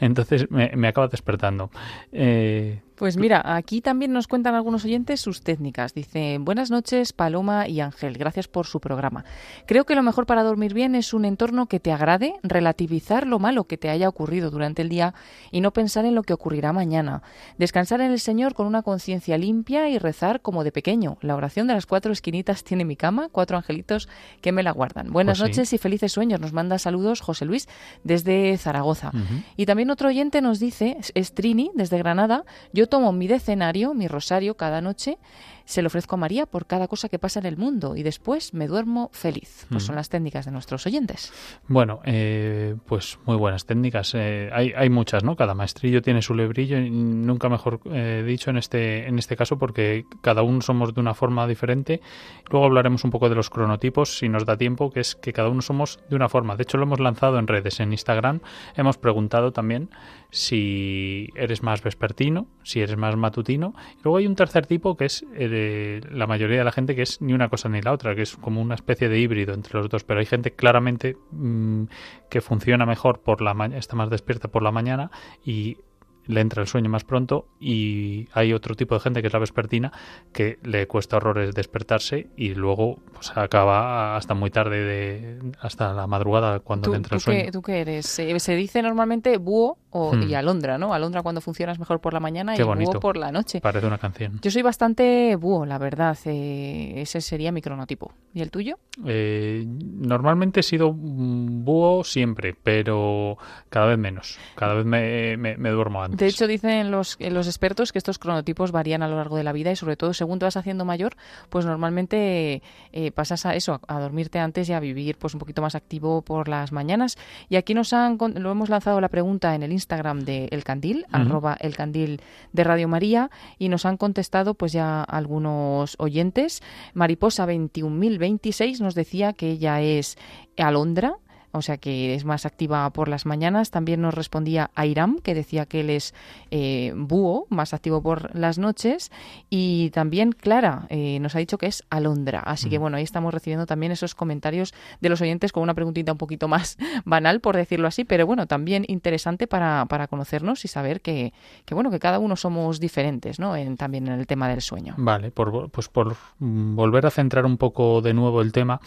[0.00, 1.70] Entonces me, me acaba despertando.
[2.12, 5.92] Eh, Pues mira, aquí también nos cuentan algunos oyentes sus técnicas.
[5.92, 9.24] Dice, buenas noches Paloma y Ángel, gracias por su programa.
[9.66, 13.38] Creo que lo mejor para dormir bien es un entorno que te agrade, relativizar lo
[13.38, 15.12] malo que te haya ocurrido durante el día
[15.50, 17.22] y no pensar en lo que ocurrirá mañana.
[17.58, 21.18] Descansar en el Señor con una conciencia limpia y rezar como de pequeño.
[21.20, 24.08] La oración de las cuatro esquinitas tiene mi cama, cuatro angelitos
[24.40, 25.12] que me la guardan.
[25.12, 25.58] Buenas Pues sí.
[25.60, 26.40] noches y felices sueños.
[26.40, 27.68] Nos manda saludos José Luis
[28.04, 29.12] desde Zaragoza.
[29.56, 33.94] Y también otro oyente nos dice, es- es Trini, desde Granada, yo tomo mi decenario,
[33.94, 35.18] mi rosario cada noche,
[35.66, 38.54] se lo ofrezco a María por cada cosa que pasa en el mundo y después
[38.54, 39.66] me duermo feliz.
[39.68, 41.32] Pues son las técnicas de nuestros oyentes.
[41.66, 44.14] Bueno, eh, pues muy buenas técnicas.
[44.14, 45.34] Eh, hay, hay muchas, ¿no?
[45.34, 49.58] Cada maestrillo tiene su lebrillo, y nunca mejor eh, dicho en este, en este caso,
[49.58, 52.00] porque cada uno somos de una forma diferente.
[52.48, 55.48] Luego hablaremos un poco de los cronotipos, si nos da tiempo, que es que cada
[55.48, 56.54] uno somos de una forma.
[56.54, 58.40] De hecho, lo hemos lanzado en redes, en Instagram.
[58.76, 59.90] Hemos preguntado también
[60.30, 63.74] si eres más vespertino, si eres más matutino.
[63.98, 67.02] Y luego hay un tercer tipo que es eh, la mayoría de la gente que
[67.02, 69.78] es ni una cosa ni la otra, que es como una especie de híbrido entre
[69.78, 70.04] los dos.
[70.04, 71.84] Pero hay gente claramente mm,
[72.30, 75.10] que funciona mejor por la mañana, está más despierta por la mañana
[75.44, 75.78] y
[76.26, 79.38] le entra el sueño más pronto y hay otro tipo de gente que es la
[79.38, 79.92] vespertina
[80.32, 86.06] que le cuesta horrores despertarse y luego pues acaba hasta muy tarde de hasta la
[86.06, 87.52] madrugada cuando ¿Tú, le entra el tú qué, sueño.
[87.52, 88.06] tú qué eres?
[88.06, 90.22] Se, se dice normalmente búho o, Hmm.
[90.28, 90.92] y alondra, ¿no?
[90.92, 92.90] Alondra cuando funcionas mejor por la mañana Qué y bonito.
[92.92, 93.60] búho por la noche.
[93.62, 94.38] Parece una canción.
[94.42, 96.16] Yo soy bastante búho, la verdad.
[96.26, 98.12] eh, ese sería mi cronotipo.
[98.34, 98.78] ¿Y el tuyo?
[99.06, 103.38] Eh, normalmente he sido búho siempre, pero
[103.70, 104.38] cada vez menos.
[104.54, 106.15] Cada vez me, me- me duermo antes.
[106.16, 109.44] De hecho, dicen los, eh, los expertos que estos cronotipos varían a lo largo de
[109.44, 111.14] la vida y sobre todo según te vas haciendo mayor,
[111.50, 115.60] pues normalmente eh, pasas a eso, a, dormirte antes y a vivir pues un poquito
[115.62, 117.16] más activo por las mañanas.
[117.48, 120.64] Y aquí nos han, con- lo hemos lanzado la pregunta en el Instagram de El
[120.64, 122.20] Candil, arroba El Candil
[122.52, 126.62] de Radio María, y nos han contestado pues ya algunos oyentes.
[126.94, 130.16] Mariposa 21026 nos decía que ella es
[130.56, 131.16] alondra,
[131.56, 133.70] o sea que es más activa por las mañanas.
[133.70, 136.14] También nos respondía Airam, que decía que él es
[136.50, 139.10] eh, búho, más activo por las noches.
[139.50, 142.40] Y también Clara eh, nos ha dicho que es alondra.
[142.40, 146.12] Así que bueno, ahí estamos recibiendo también esos comentarios de los oyentes con una preguntita
[146.12, 150.68] un poquito más banal, por decirlo así, pero bueno, también interesante para, para conocernos y
[150.68, 151.32] saber que,
[151.64, 153.56] que bueno, que cada uno somos diferentes, ¿no?
[153.56, 154.94] En, también en el tema del sueño.
[154.98, 158.80] Vale, por, pues por mm, volver a centrar un poco de nuevo el tema,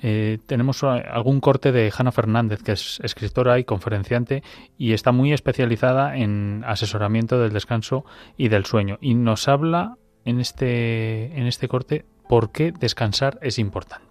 [0.00, 4.42] eh, tenemos eh, algún corte de Hanna Fernández, que es escritora y conferenciante
[4.76, 8.04] y está muy especializada en asesoramiento del descanso
[8.36, 8.98] y del sueño.
[9.00, 14.05] Y nos habla en este, en este corte por qué descansar es importante.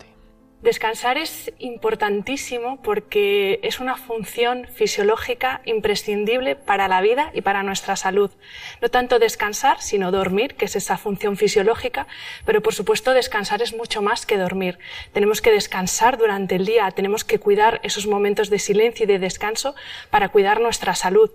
[0.65, 7.95] Descansar es importantísimo porque es una función fisiológica imprescindible para la vida y para nuestra
[7.95, 8.31] salud.
[8.81, 12.07] No tanto descansar, sino dormir, que es esa función fisiológica,
[12.45, 14.79] pero por supuesto descansar es mucho más que dormir.
[15.13, 19.19] Tenemos que descansar durante el día, tenemos que cuidar esos momentos de silencio y de
[19.19, 19.75] descanso
[20.09, 21.29] para cuidar nuestra salud.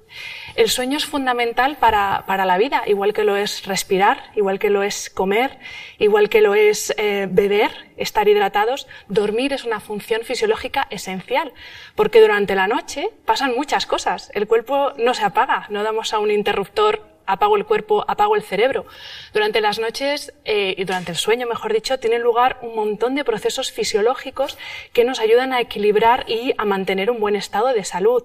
[0.57, 4.71] El sueño es fundamental para, para la vida, igual que lo es respirar, igual que
[4.71, 5.57] lo es comer,
[6.01, 8.89] igual que lo es eh, beber, estar hidratados.
[9.09, 11.53] Dormir es una función fisiológica esencial,
[11.95, 14.31] porque durante la noche pasan muchas cosas.
[14.35, 18.43] El cuerpo no se apaga, no damos a un interruptor apago el cuerpo, apago el
[18.43, 18.87] cerebro.
[19.33, 23.25] Durante las noches eh, y durante el sueño, mejor dicho, tienen lugar un montón de
[23.25, 24.59] procesos fisiológicos
[24.93, 28.25] que nos ayudan a equilibrar y a mantener un buen estado de salud.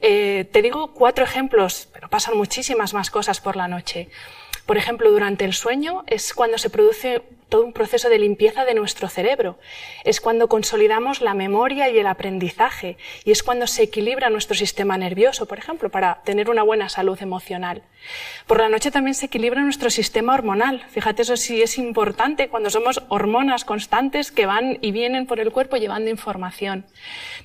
[0.00, 4.08] Eh, te digo cuatro ejemplos, pero pasan muchísimas más cosas por la noche.
[4.66, 8.74] Por ejemplo, durante el sueño es cuando se produce todo un proceso de limpieza de
[8.74, 9.58] nuestro cerebro.
[10.02, 14.98] Es cuando consolidamos la memoria y el aprendizaje y es cuando se equilibra nuestro sistema
[14.98, 17.84] nervioso, por ejemplo, para tener una buena salud emocional.
[18.48, 20.84] Por la noche también se equilibra nuestro sistema hormonal.
[20.90, 25.52] Fíjate, eso sí es importante cuando somos hormonas constantes que van y vienen por el
[25.52, 26.86] cuerpo llevando información.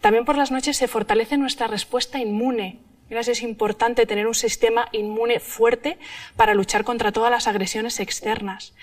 [0.02, 2.80] También por las noches se fortalece nuestra respuesta inmune
[3.20, 5.98] es importante tener un sistema inmune fuerte
[6.36, 8.74] para luchar contra todas las agresiones externas.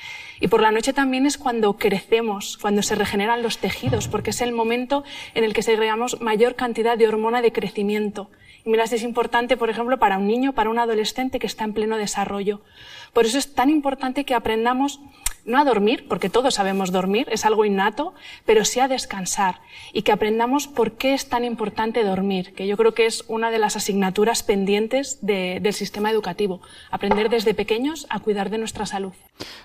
[0.41, 4.41] Y por la noche también es cuando crecemos, cuando se regeneran los tejidos, porque es
[4.41, 5.03] el momento
[5.35, 8.31] en el que segregamos mayor cantidad de hormona de crecimiento.
[8.65, 11.73] Y mira, es importante, por ejemplo, para un niño, para un adolescente que está en
[11.73, 12.61] pleno desarrollo.
[13.13, 15.01] Por eso es tan importante que aprendamos
[15.45, 18.15] no a dormir, porque todos sabemos dormir, es algo innato,
[18.45, 19.61] pero sí a descansar
[19.93, 23.51] y que aprendamos por qué es tan importante dormir, que yo creo que es una
[23.51, 26.61] de las asignaturas pendientes del sistema educativo,
[26.91, 29.13] aprender desde pequeños a cuidar de nuestra salud.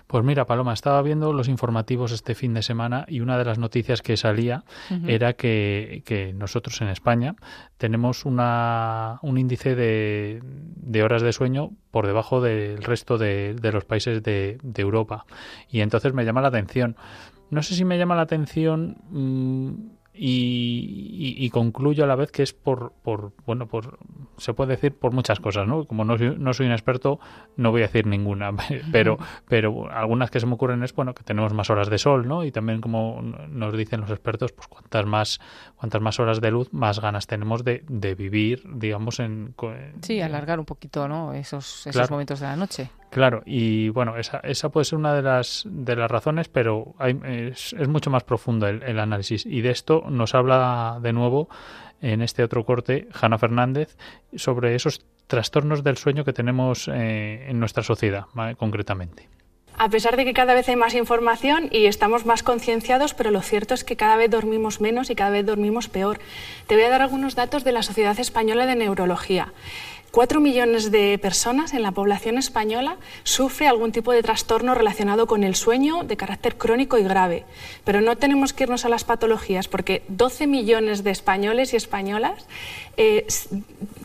[0.08, 3.58] Pues mira, Paloma, estaba viendo los informativos este fin de semana y una de las
[3.58, 4.64] noticias que salía
[5.08, 7.36] era que, nosotros en España
[7.84, 13.84] tenemos una, un índice de, de, horas de sueño por debajo del resto de, los
[13.84, 15.26] países de, de Europa
[15.70, 16.96] y entonces me llama la atención.
[17.50, 19.72] No sé si me llama la atención mm,
[20.16, 23.98] y, concluyo a la vez que es por, por, bueno, por,
[24.38, 25.86] se puede decir por muchas cosas, ¿no?
[25.86, 27.20] Como no soy, no soy un experto,
[27.58, 28.52] no voy a decir ninguna,
[28.92, 32.28] pero, pero algunas que se me ocurren es, bueno, que tenemos más horas de sol,
[32.28, 32.44] ¿no?
[32.44, 35.40] Y también, como nos dicen los expertos, pues cuantas más,
[35.76, 39.56] cuantas más horas de luz, más ganas tenemos de, de vivir, digamos, en...
[40.02, 41.34] Sí, alargar un poquito, ¿no?
[41.34, 42.92] Esos, esos momentos de la noche.
[43.14, 47.16] Claro, y bueno, esa, esa puede ser una de las, de las razones, pero hay,
[47.24, 49.46] es, mucho más profundo el, el, análisis.
[49.46, 51.48] Y de esto nos habla de nuevo
[52.02, 53.98] en este otro corte Hanna Fernández
[54.36, 58.26] sobre esos trastornos del sueño que tenemos eh, en nuestra sociedad,
[58.58, 59.30] concretamente.
[59.78, 63.42] A pesar de que cada vez hay más información y estamos más concienciados, pero lo
[63.42, 66.20] cierto es que cada vez dormimos menos y cada vez dormimos peor.
[66.68, 69.54] Te voy a dar algunos datos de la Sociedad Española de Neurología.
[70.14, 75.44] Cuatro millones de personas en la población española sufre algún tipo de trastorno relacionado con
[75.44, 77.46] el sueño de carácter crónico y grave.
[77.84, 82.46] Pero no tenemos que irnos a las patologías porque 12 millones de españoles y españolas
[82.96, 83.26] eh,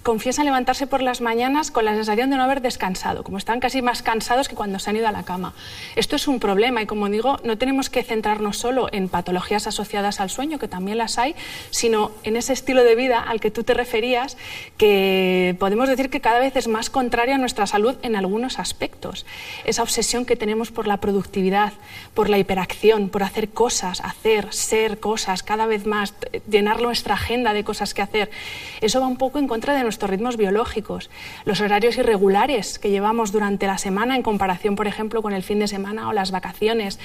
[0.02, 3.82] confiesan levantarse por las mañanas con la sensación de no haber descansado, como están casi
[3.82, 5.52] más cansados que cuando se han ido a la cama.
[5.94, 10.20] Esto es un problema y, como digo, no tenemos que centrarnos solo en patologías asociadas
[10.20, 11.34] al sueño, que también las hay,
[11.68, 14.38] sino en ese estilo de vida al que tú te referías,
[14.78, 18.60] que podemos decir decir que cada vez es más contraria a nuestra salud en algunos
[18.60, 19.26] aspectos.
[19.64, 21.72] Esa obsesión que tenemos por la productividad,
[22.14, 26.14] por la hiperacción, por hacer cosas, hacer, ser cosas, cada vez más,
[26.48, 28.30] llenar nuestra agenda de cosas que hacer,
[28.80, 31.10] eso va un poco en contra de nuestros ritmos biológicos.
[31.44, 35.58] Los horarios irregulares que llevamos durante la semana en comparación, por ejemplo, con el fin
[35.58, 37.00] de semana o las vacaciones,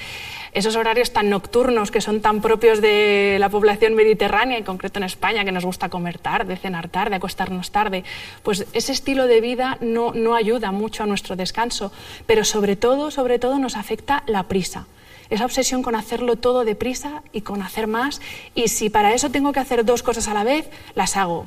[0.54, 5.04] esos horarios tan nocturnos que son tan propios de la población mediterránea, en concreto en
[5.04, 8.04] España, que nos gusta comer tarde, cenar tarde, acostarnos tarde,
[8.42, 11.92] pues ese estilo de vida no, no ayuda mucho a nuestro descanso,
[12.26, 14.86] pero sobre todo, sobre todo nos afecta la prisa
[15.30, 18.20] esa obsesión con hacerlo todo deprisa y con hacer más.
[18.54, 21.44] Y si para eso tengo que hacer dos cosas a la vez, las hago.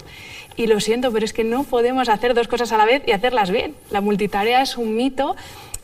[0.56, 3.12] Y lo siento, pero es que no podemos hacer dos cosas a la vez y
[3.12, 3.76] hacerlas bien.
[3.92, 5.36] La multitarea es un mito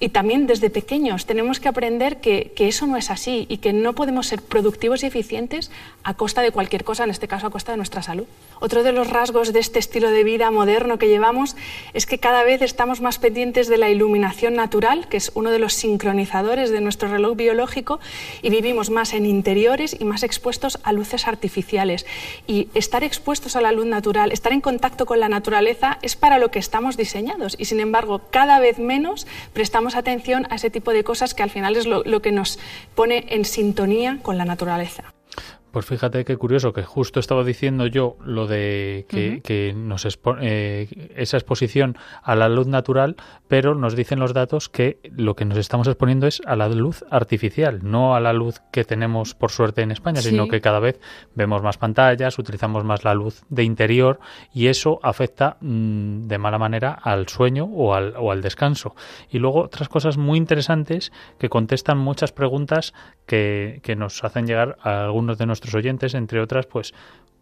[0.03, 3.93] y también desde pequeños tenemos que aprender que, eso no es así y que no
[3.93, 5.71] podemos ser productivos y eficientes
[6.03, 8.25] a costa de cualquier cosa, en este caso a costa de nuestra salud.
[8.59, 11.55] Otro de los rasgos de este estilo de vida moderno que llevamos
[11.93, 15.59] es que cada vez estamos más pendientes de la iluminación natural, que es uno de
[15.59, 18.01] los sincronizadores de nuestro reloj biológico,
[18.41, 22.05] y vivimos más en interiores y más expuestos a luces artificiales.
[22.45, 26.39] Y estar expuestos a la luz natural, estar en contacto con la naturaleza, es para
[26.39, 30.91] lo que estamos diseñados y sin embargo cada vez menos prestamos atención a ese tipo
[30.91, 32.59] de cosas que al final es lo, que nos
[32.95, 35.13] pone en sintonía con la naturaleza.
[35.73, 40.07] Pues fíjate qué curioso, que justo estaba diciendo yo lo de que, nos
[40.39, 43.15] eh, esa exposición a la luz natural,
[43.47, 47.03] pero nos dicen los datos que lo que nos estamos exponiendo es a la luz
[47.09, 50.99] artificial, no a la luz que tenemos por suerte en España, sino que cada vez
[51.33, 54.19] vemos más pantallas, utilizamos más la luz de interior
[54.53, 58.93] y eso afecta mm, de mala manera al sueño o al, o al descanso.
[59.27, 62.93] Y luego otras cosas muy interesantes que contestan muchas preguntas
[63.25, 66.93] que, que nos hacen llegar a algunos de nuestros oyentes, entre otras, pues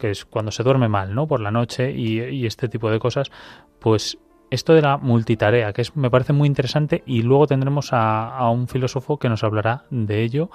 [0.02, 1.28] que es cuando se duerme mal, ¿no?
[1.28, 3.32] Por la noche y, este tipo de cosas,
[3.80, 4.18] pues
[4.50, 8.68] esto de la multitarea, que es, me parece muy interesante, y luego tendremos a, un
[8.68, 10.50] filósofo que nos hablará de ello,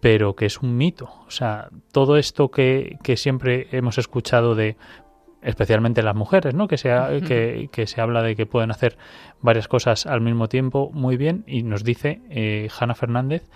[0.00, 1.10] pero que es un mito.
[1.26, 4.78] O sea, todo esto que, que siempre hemos escuchado de
[5.42, 6.66] especialmente las mujeres, ¿no?
[6.66, 6.88] Que se,
[7.26, 8.96] que, que, se habla de que pueden hacer
[9.42, 13.48] varias cosas al mismo tiempo muy bien y nos dice eh, Hanna Fernández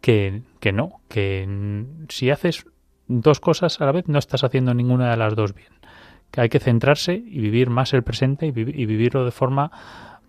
[0.00, 2.66] que, que no, que si haces
[3.06, 5.72] dos cosas a la vez no estás haciendo ninguna de las dos bien.
[6.30, 9.70] Que hay que centrarse y vivir más el presente y, y vivirlo de forma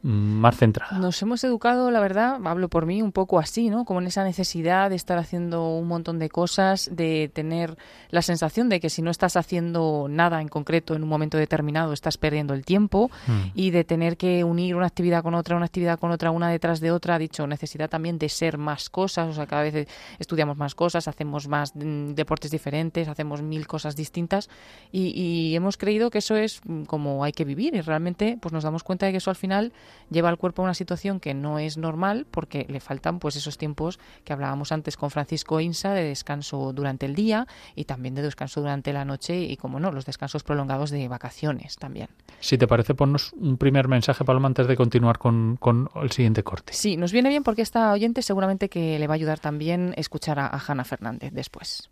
[0.02, 0.98] más centrada.
[0.98, 3.84] Nos hemos educado, la verdad, hablo por mí, un poco así, ¿no?
[3.84, 7.78] Como en esa necesidad de estar haciendo un montón de cosas, de tener
[8.10, 11.92] la sensación de que si no estás haciendo nada en concreto en un momento determinado,
[11.92, 13.52] estás perdiendo el tiempo mm.
[13.56, 16.80] y de tener que unir una actividad con otra, una actividad con otra, una detrás
[16.80, 19.88] de otra, dicho, necesidad también de ser más cosas, o sea, cada vez
[20.18, 24.50] estudiamos más cosas, hacemos más mm, deportes diferentes, hacemos mil cosas distintas
[24.92, 28.54] y, y hemos creído que eso es mm, como hay que vivir y realmente pues
[28.54, 29.74] nos damos cuenta de que eso al final
[30.10, 33.58] lleva al cuerpo a una situación que no es normal porque le faltan pues esos
[33.58, 38.22] tiempos que hablábamos antes con Francisco Insa de descanso durante el día y también de
[38.22, 42.10] descanso durante la noche y como no, los descansos prolongados de vacaciones también.
[42.40, 46.44] Si te parece, ponnos un primer mensaje, Paloma, antes de continuar con, con el siguiente
[46.44, 46.74] corte.
[46.74, 50.40] Sí, nos viene bien porque esta oyente seguramente que le va a ayudar también escuchar
[50.40, 51.90] a, a Hanna Fernández después.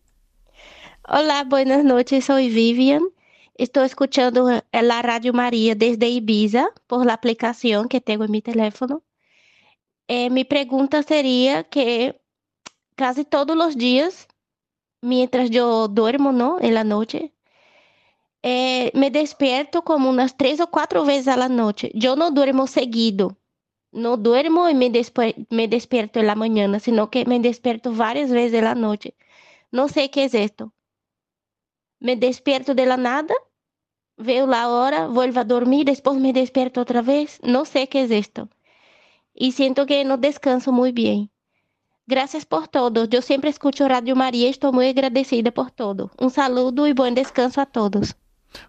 [1.08, 3.04] Hola, buenas noches, soy Vivian.
[3.60, 9.02] Estou escutando a Rádio Maria desde Ibiza, por la aplicação que tenho em meu teléfono.
[10.08, 12.14] Eh, minha pergunta seria que
[12.98, 14.28] quase todos os dias,
[15.02, 16.60] mientras eu duermo, ¿no?
[16.62, 17.34] En la noche,
[18.44, 21.92] eh, me despierto como umas três ou quatro vezes la noche.
[21.96, 23.36] Eu não duermo seguido.
[23.92, 24.92] Não duermo e me,
[25.50, 29.16] me despierto en la mañana, sino que me despierto várias vezes la noche.
[29.72, 30.72] Não sei o que é isto.
[32.00, 33.34] Me despierto de la nada
[34.18, 38.12] veo la hora, vuelvo a dormir, después me despierto otra vez, no sé qué es
[38.12, 38.50] esto.
[39.34, 41.30] Y siento que no descanso muy bien.
[42.08, 43.06] Gracias por todo.
[43.06, 46.12] Yo siempre escucho Radio María y estoy muy agradecida por todo.
[46.18, 48.16] Un saludo y buen descanso a todos.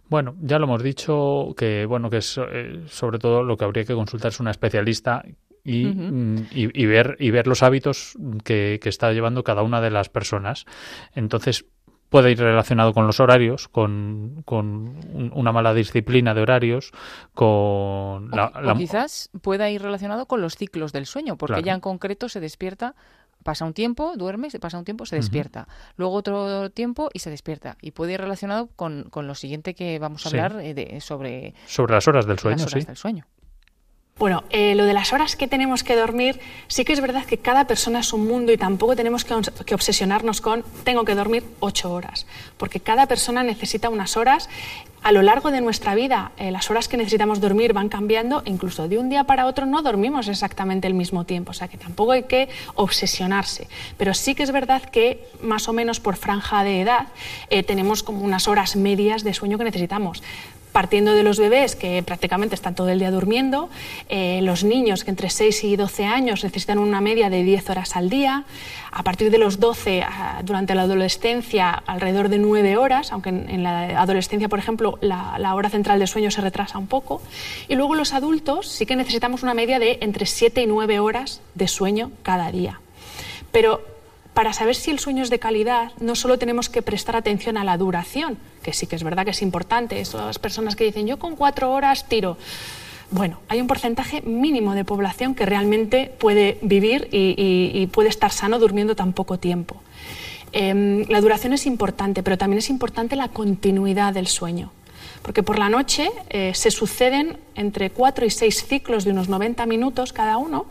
[0.08, 3.84] Bueno, ya lo hemos dicho que bueno que es, eh, sobre todo lo que habría
[3.84, 5.24] que consultar es una especialista
[5.64, 9.80] y, mm, y, y, ver y ver los hábitos que, que está llevando cada una
[9.80, 10.66] de las personas.
[11.14, 11.64] Entonces,
[12.08, 16.92] puede ir relacionado con los horarios, con, con una mala disciplina de horarios,
[17.34, 21.66] con la, o, quizás pueda ir relacionado con los ciclos del sueño, porque claro.
[21.66, 22.94] ya en concreto se despierta
[23.42, 25.60] pasa un tiempo, duerme, se pasa un tiempo, se despierta.
[25.60, 25.92] Uh -huh.
[25.96, 27.76] Luego otro tiempo y se despierta.
[27.80, 30.38] Y puede ir relacionado con, con lo siguiente que vamos a sí.
[30.38, 31.54] hablar eh, de, sobre...
[31.66, 32.86] Sobre las horas del sueño, las horas sí.
[32.86, 33.26] del sueño.
[34.18, 37.38] Bueno, eh, lo de las horas que tenemos que dormir, sí que es verdad que
[37.38, 41.92] cada persona es un mundo y tampoco tenemos que, obsesionarnos con tengo que dormir ocho
[41.92, 44.48] horas, porque cada persona necesita unas horas.
[45.04, 48.88] A lo largo de nuestra vida, eh, las horas que necesitamos dormir van cambiando, incluso
[48.88, 52.10] de un día para otro no dormimos exactamente el mismo tiempo, o sea que tampoco
[52.10, 53.68] hay que obsesionarse.
[53.96, 57.06] Pero sí que es verdad que más o menos por franja de edad
[57.50, 60.24] eh, tenemos como unas horas medias de sueño que necesitamos
[60.72, 63.68] partiendo de los bebés que prácticamente están todo el día durmiendo,
[64.08, 67.96] eh, los niños que entre 6 y 12 años necesitan una media de 10 horas
[67.96, 68.44] al día,
[68.90, 70.04] a partir de los 12
[70.44, 75.54] durante la adolescencia alrededor de 9 horas, aunque en, la adolescencia, por ejemplo, la, la,
[75.54, 77.20] hora central de sueño se retrasa un poco,
[77.68, 81.40] y luego los adultos sí que necesitamos una media de entre 7 y 9 horas
[81.54, 82.80] de sueño cada día.
[83.52, 83.97] Pero
[84.34, 87.64] para saber si el sueño es de calidad, no solo tenemos que prestar atención a
[87.64, 90.00] la duración, que sí que es verdad que es importante.
[90.00, 92.36] Esas personas que dicen, yo con cuatro horas tiro.
[93.10, 98.58] Bueno, hay un porcentaje mínimo de población que realmente puede vivir y, puede estar sano
[98.58, 99.76] durmiendo tan poco tiempo.
[100.52, 104.70] Eh, la duración es importante, pero también es importante la continuidad del sueño
[105.22, 109.66] porque por la noche eh, se suceden entre 4 y 6 ciclos de unos 90
[109.66, 110.66] minutos cada uno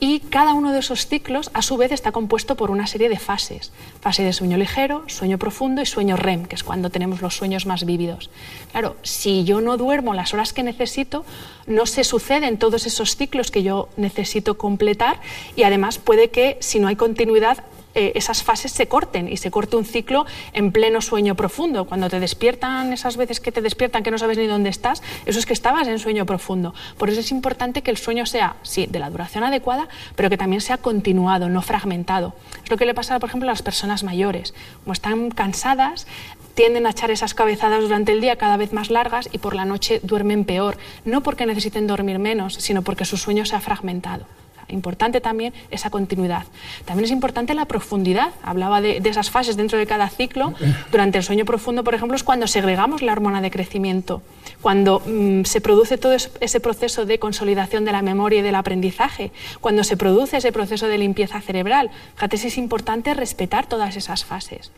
[0.00, 3.20] y cada uno de esos ciclos a su vez está compuesto por una serie de
[3.20, 3.70] fases.
[4.00, 7.66] Fase de sueño ligero, sueño profundo y sueño REM, que es cuando tenemos los sueños
[7.66, 8.28] más vívidos.
[8.72, 11.24] Claro, si yo no duermo las horas que necesito,
[11.68, 15.20] no se suceden todos esos ciclos que yo necesito completar
[15.54, 17.62] y además puede que si no hay continuidad
[17.94, 21.84] eh, esas fases se corten y se corte un ciclo en pleno sueño profundo.
[21.84, 25.38] Cuando te despiertan, esas veces que te despiertan que no sabes ni dónde estás, eso
[25.38, 26.74] es que estabas en sueño profundo.
[26.98, 30.38] Por eso es importante que el sueño sea, sí, de la duración adecuada, pero que
[30.38, 32.34] también sea continuado, no fragmentado.
[32.64, 34.54] Es lo que le pasa, por ejemplo, a las personas mayores.
[34.84, 36.06] Como están cansadas,
[36.54, 39.64] tienden a echar esas cabezadas durante el día cada vez más largas y por la
[39.64, 44.26] noche duermen peor, no porque necesiten dormir menos, sino porque su sueño se ha fragmentado
[44.72, 46.44] importante también esa continuidad.
[46.84, 48.30] También es importante la profundidad.
[48.42, 50.54] Hablaba de, de, esas fases dentro de cada ciclo.
[50.90, 54.22] Durante el sueño profundo, por ejemplo, es cuando segregamos la hormona de crecimiento,
[54.60, 59.32] cuando mmm, se produce todo ese proceso de consolidación de la memoria y del aprendizaje,
[59.60, 61.90] cuando se produce ese proceso de limpieza cerebral.
[62.14, 64.72] Fíjate si es importante respetar todas esas fases.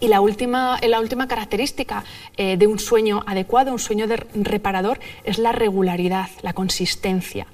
[0.00, 2.04] Y la última, la última característica
[2.36, 7.46] eh, de un sueño adecuado, un sueño reparador, es la regularidad, la consistencia.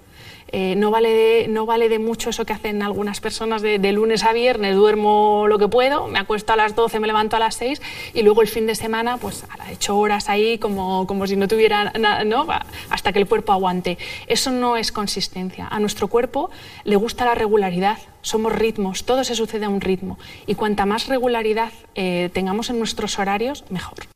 [0.57, 4.23] Eh, no, vale de, no vale de mucho eso que hacen algunas personas de, lunes
[4.23, 7.57] a viernes, duermo lo que puedo, me acuesto a las 12, me levanto a las
[7.57, 7.83] 6
[8.15, 11.49] y luego el fin de semana pues he hecho horas ahí como, como si no
[11.49, 12.47] tuviera nada, ¿no?
[12.89, 13.99] hasta que el cuerpo aguante.
[14.29, 15.67] Eso no es consistencia.
[15.67, 16.53] A nuestro cuerpo
[16.85, 21.09] le gusta la regularidad, somos ritmos, todo se sucede a un ritmo y cuanta más
[21.09, 24.14] regularidad eh, tengamos en nuestros horarios, mejor.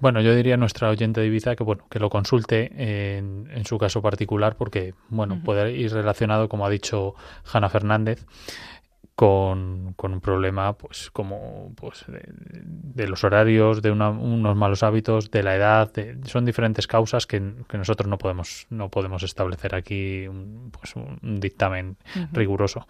[0.00, 2.70] Bueno, yo diría a nuestra oyente de Ibiza que bueno que lo consulte
[3.16, 7.14] en, en su caso particular porque bueno puede ir relacionado como ha dicho
[7.52, 8.24] Hanna Fernández
[9.16, 12.22] con, con, un problema pues como pues de,
[13.06, 15.92] los horarios de unos malos hábitos de la edad
[16.24, 21.96] son diferentes causas que, nosotros no podemos no podemos establecer aquí un, pues un dictamen
[22.32, 22.86] riguroso.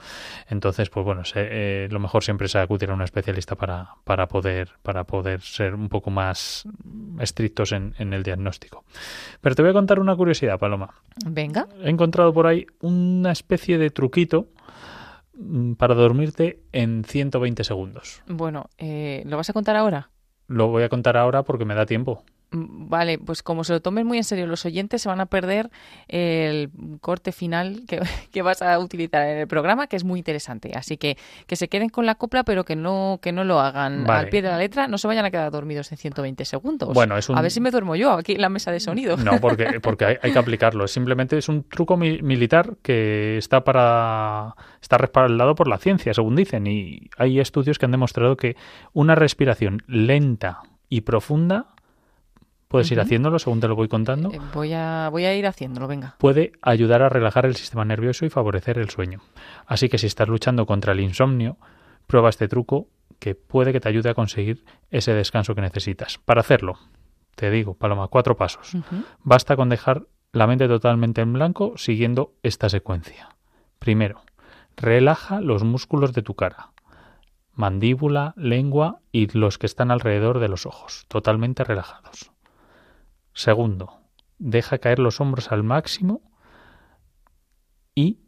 [0.49, 4.71] Entonces pues bueno eh, lo mejor siempre es acudir a un especialista para, para poder
[4.83, 6.67] para poder ser un poco más
[7.21, 8.85] estrictos en, en el diagnóstico.
[9.41, 10.95] Pero te voy a contar una curiosidad Paloma.
[11.27, 11.67] Venga.
[11.83, 14.47] He encontrado por ahí una especie de truquito
[15.77, 18.23] para dormirte en 120 segundos.
[18.27, 20.11] Bueno, eh, ¿lo vas a contar ahora?
[20.47, 22.25] Lo voy a contar ahora porque me da tiempo.
[22.51, 25.27] Mm, vale, pues como se lo tomen muy en serio los oyentes, se van a
[25.27, 25.71] perder
[26.09, 26.71] el
[27.01, 27.83] corte final
[28.33, 30.73] que, vas a utilizar en el programa, que es muy interesante.
[30.75, 34.09] Así que que se queden con la copla, pero que no que no lo hagan
[34.09, 36.95] al pie de la letra, no se vayan a quedar dormidos en 120 segundos.
[36.95, 39.17] Bueno, es A ver si me duermo yo aquí en la mesa de sonido.
[39.17, 40.89] No, porque, porque hay, que aplicarlo.
[40.89, 46.67] Simplemente es un truco militar que está para está respaldado por la ciencia, según dicen,
[46.67, 48.57] y hay estudios que han demostrado que
[48.93, 51.67] una respiración lenta y profunda
[52.69, 54.31] Puedes ir haciéndolo según te lo voy contando.
[54.31, 56.17] Eh, voy, a, voy a ir haciéndolo, venga.
[56.19, 59.21] Puede ayudar a relajar el sistema nervioso y favorecer el sueño.
[59.67, 61.57] Así que si estás luchando contra el insomnio,
[62.07, 62.89] prueba este truco
[63.19, 66.19] que puede que te ayude a conseguir ese descanso que necesitas.
[66.19, 66.79] Para hacerlo,
[67.35, 68.73] te digo, Paloma, cuatro pasos.
[69.23, 73.31] Basta con dejar la mente totalmente en blanco siguiendo esta secuencia.
[73.79, 74.23] Primero,
[74.77, 76.73] relaja los músculos de tu cara,
[77.55, 82.31] mandíbula, lengua y los que están alrededor de los ojos, totalmente relajados.
[83.39, 84.01] Segundo,
[84.41, 86.23] deja caer los hombros al máximo
[87.95, 88.19] y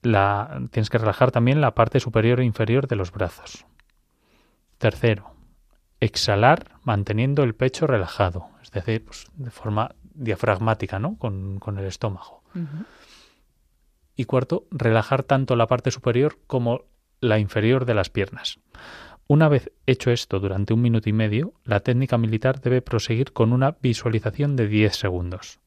[0.00, 3.66] la, tienes que relajar también la parte superior e inferior de los brazos.
[4.78, 5.34] Tercero,
[6.00, 11.18] exhalar manteniendo el pecho relajado, es decir, pues, de forma diafragmática, ¿no?
[11.18, 12.42] Con, el estómago.
[14.16, 16.86] Y cuarto, relajar tanto la parte superior como
[17.20, 18.60] la inferior de las piernas.
[19.26, 23.54] Una vez hecho esto durante un minuto y medio, la técnica militar debe proseguir con
[23.54, 25.60] una visualización de 10 segundos.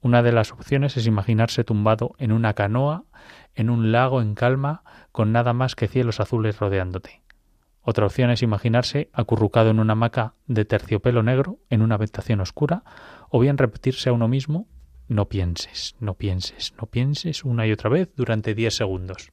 [0.00, 3.04] Una de las opciones es imaginarse tumbado en una canoa,
[3.54, 7.22] en un lago en calma, con nada más que cielos azules rodeándote.
[7.82, 12.84] Otra opción es imaginarse acurrucado en una hamaca de terciopelo negro en una habitación oscura,
[13.28, 14.66] o bien repetirse a uno mismo
[15.08, 19.30] no pienses, no pienses, no pienses una y otra vez durante 10 segundos.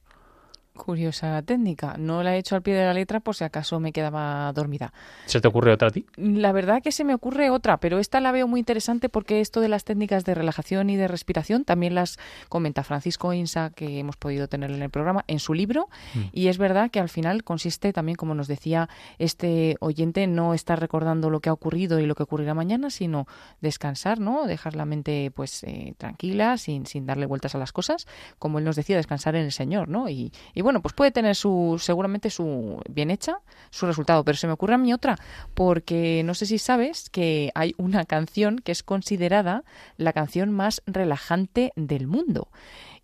[0.84, 1.96] Curiosa técnica.
[1.98, 4.94] No la he hecho al pie de la letra por si acaso me quedaba dormida.
[5.26, 6.06] ¿Se te ocurre otra a ti?
[6.16, 9.60] La verdad que se me ocurre otra, pero esta la veo muy interesante porque esto
[9.60, 12.18] de las técnicas de relajación y de respiración también las
[12.48, 15.90] comenta Francisco Insa, que hemos podido tener en el programa, en su libro.
[16.14, 16.20] Mm.
[16.32, 20.80] Y es verdad que al final consiste también, como nos decía este oyente, no estar
[20.80, 23.26] recordando lo que ha ocurrido y lo que ocurrirá mañana, sino
[23.60, 24.46] descansar, ¿no?
[24.46, 28.06] Dejar la mente pues eh, tranquila, sin, sin darle vueltas a las cosas.
[28.38, 30.08] Como él nos decía, descansar en el Señor, ¿no?
[30.08, 33.40] Y, y bueno, pues puede tener su, seguramente su bien hecha,
[33.70, 34.24] su resultado.
[34.24, 35.18] Pero se me ocurre a mí otra,
[35.54, 39.64] porque no sé si sabes que hay una canción que es considerada
[39.96, 42.48] la canción más relajante del mundo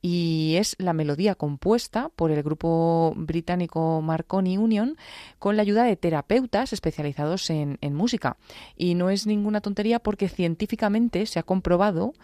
[0.09, 4.97] y es la melodía compuesta por el grupo británico Marconi Union
[5.41, 8.37] con la ayuda de terapeutas especializados en, música.
[8.77, 12.15] Y no es ninguna tontería porque científicamente se ha comprobado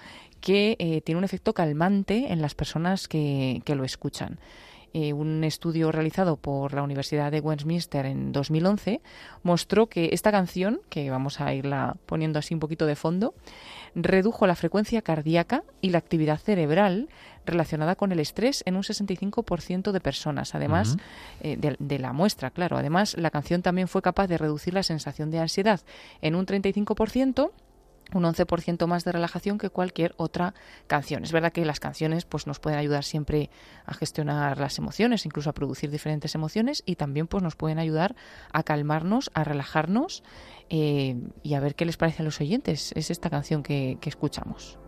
[0.40, 4.38] que eh, tiene un efecto calmante en las personas que lo escuchan.
[4.94, 9.00] Eh, un estudio realizado por la Universidad de Westminster en 2011
[9.42, 13.34] mostró que esta canción, que vamos a irla poniendo así un poquito de fondo,
[13.94, 17.08] redujo la frecuencia cardíaca y la actividad cerebral
[17.46, 20.98] relacionada con el estrés en un 65% de personas, además
[21.40, 22.76] eh, de, de, la muestra, claro.
[22.76, 25.80] Además, la canción también fue capaz de reducir la sensación de ansiedad
[26.20, 27.50] en un 35%
[28.14, 30.54] un 11% más de relajación que cualquier otra
[30.86, 31.24] canción.
[31.24, 33.50] Es verdad que las canciones pues, nos pueden ayudar siempre
[33.84, 38.14] a gestionar las emociones, incluso a producir diferentes emociones y también pues, nos pueden ayudar
[38.52, 40.22] a calmarnos, a relajarnos
[40.70, 42.92] eh, y a ver qué les parece a los oyentes.
[42.96, 44.81] Es esta canción que escuchamos.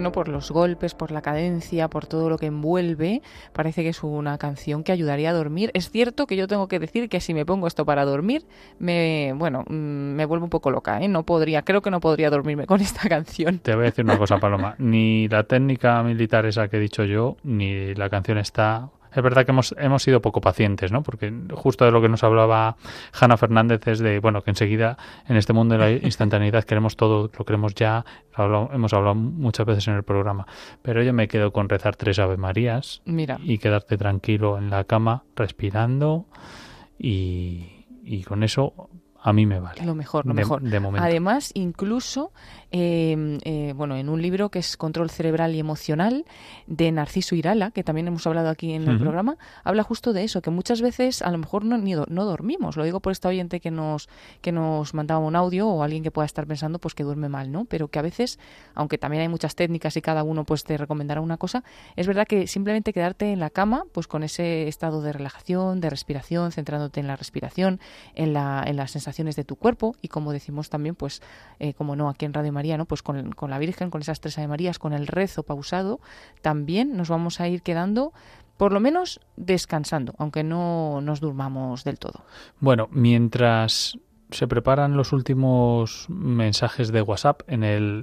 [0.00, 3.20] Bueno, por los golpes, por la cadencia, por todo lo que envuelve,
[3.52, 5.70] parece que es una canción que ayudaría a dormir.
[5.74, 8.46] Es cierto que yo tengo que decir que si me pongo esto para dormir,
[8.78, 11.08] me, bueno, mm, me vuelvo un poco loca, ¿eh?
[11.08, 13.58] No podría, creo que no podría dormirme con esta canción.
[13.58, 14.74] Te voy a decir una cosa, Paloma.
[14.78, 19.44] Ni la técnica militar esa que he dicho yo, ni la canción está es verdad
[19.44, 21.02] que hemos, hemos sido poco pacientes, ¿no?
[21.02, 22.76] Porque justo de lo que nos hablaba
[23.12, 24.96] Hanna Fernández es de, bueno, que enseguida
[25.28, 28.04] en este mundo de la instantaneidad queremos todo, lo queremos ya,
[28.36, 30.46] hemos hablado muchas veces en el programa,
[30.82, 33.38] pero yo me quedo con rezar tres Ave Marías Mira.
[33.42, 36.26] y quedarte tranquilo en la cama, respirando
[36.98, 38.90] y, y con eso
[39.22, 39.84] a mí me vale.
[39.84, 40.62] Lo mejor, lo de, mejor.
[40.62, 41.04] De momento.
[41.06, 42.32] Además, incluso,
[42.72, 46.24] eh, eh, bueno, en un libro que es Control Cerebral y Emocional,
[46.66, 50.40] de Narciso Irala, que también hemos hablado aquí en el programa, habla justo de eso,
[50.42, 52.76] que muchas veces a lo mejor no, ni do- no dormimos.
[52.76, 54.08] Lo digo por esta oyente que nos,
[54.40, 57.50] que nos mandaba un audio o alguien que pueda estar pensando pues que duerme mal,
[57.52, 57.64] ¿no?
[57.66, 58.38] Pero que a veces,
[58.74, 61.62] aunque también hay muchas técnicas y cada uno pues te recomendará una cosa,
[61.96, 65.90] es verdad que simplemente quedarte en la cama, pues con ese estado de relajación, de
[65.90, 67.80] respiración, centrándote en la respiración,
[68.14, 68.96] en, la, en las
[69.36, 71.22] de tu cuerpo y como decimos también, pues
[71.58, 72.86] eh, como no aquí en Radio María, ¿no?
[72.86, 76.00] Pues con, con la Virgen, con esas tres Ave Marías, con el rezo pausado,
[76.42, 78.12] también nos vamos a ir quedando
[78.56, 82.24] por lo menos descansando, aunque no nos durmamos del todo.
[82.60, 83.98] Bueno, mientras
[84.30, 88.02] se preparan los últimos mensajes de WhatsApp en el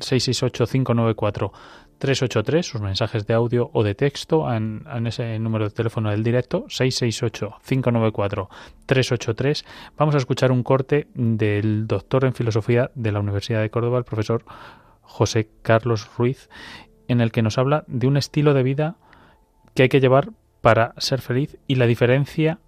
[1.99, 6.23] 668-594-383, sus mensajes de audio o de texto en, en ese número de teléfono del
[6.23, 9.65] directo, 668-594-383,
[9.97, 14.05] vamos a escuchar un corte del doctor en filosofía de la Universidad de Córdoba, el
[14.05, 14.45] profesor
[15.01, 16.49] José Carlos Ruiz,
[17.07, 18.97] en el que nos habla de un estilo de vida
[19.73, 20.29] que hay que llevar
[20.61, 22.59] para ser feliz y la diferencia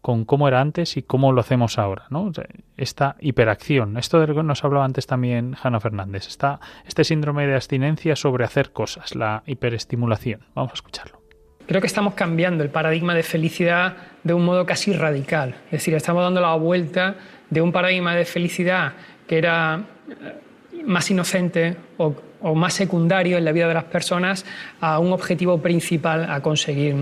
[0.00, 2.30] con cómo era antes y cómo lo hacemos ahora, ¿no?
[2.76, 7.46] Esta hiperacción, esto de lo que nos hablaba antes también Hanna Fernández, está este síndrome
[7.46, 10.42] de abstinencia sobre hacer cosas, la hiperestimulación.
[10.54, 11.18] Vamos a escucharlo.
[11.66, 15.56] Creo que estamos cambiando el paradigma de felicidad de un modo casi radical.
[15.66, 17.16] Es decir, estamos dando la vuelta
[17.50, 18.94] de un paradigma de felicidad
[19.26, 22.14] que era eh, más inocente o,
[22.54, 24.46] más secundario en la vida de las personas
[24.80, 26.94] a un objetivo principal a conseguir.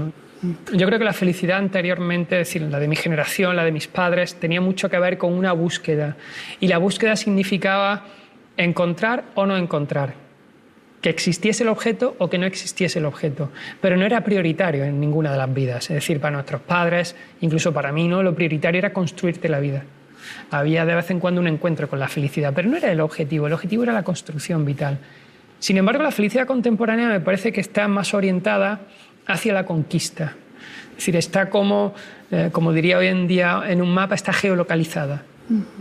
[0.73, 3.87] Yo creo que la felicidad anteriormente, es decir, la de mi generación, la de mis
[3.87, 6.17] padres, tenía mucho que ver con una búsqueda.
[6.61, 8.05] Y la búsqueda significaba
[8.57, 10.27] encontrar o no encontrar
[11.01, 14.99] que existiese el objeto o que no existiese el objeto, pero no era prioritario en
[14.99, 15.85] ninguna de las vidas.
[15.91, 18.23] Es decir, para nuestros padres, incluso para mí, ¿no?
[18.23, 19.85] lo prioritario era construirte la vida.
[20.51, 23.47] Había de vez en cuando un encuentro con la felicidad, pero no era el objetivo,
[23.47, 24.99] el objetivo era la construcción vital.
[25.59, 28.81] Sin embargo, la felicidad contemporánea me parece que está más orientada
[29.27, 30.35] hacia la conquista.
[30.91, 31.95] Es decir, está como,
[32.31, 35.23] eh, como diría hoy en día en un mapa, está geolocalizada.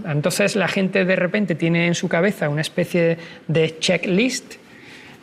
[0.06, 3.18] Entonces la gente de repente tiene en su cabeza una especie
[3.48, 4.56] de checklist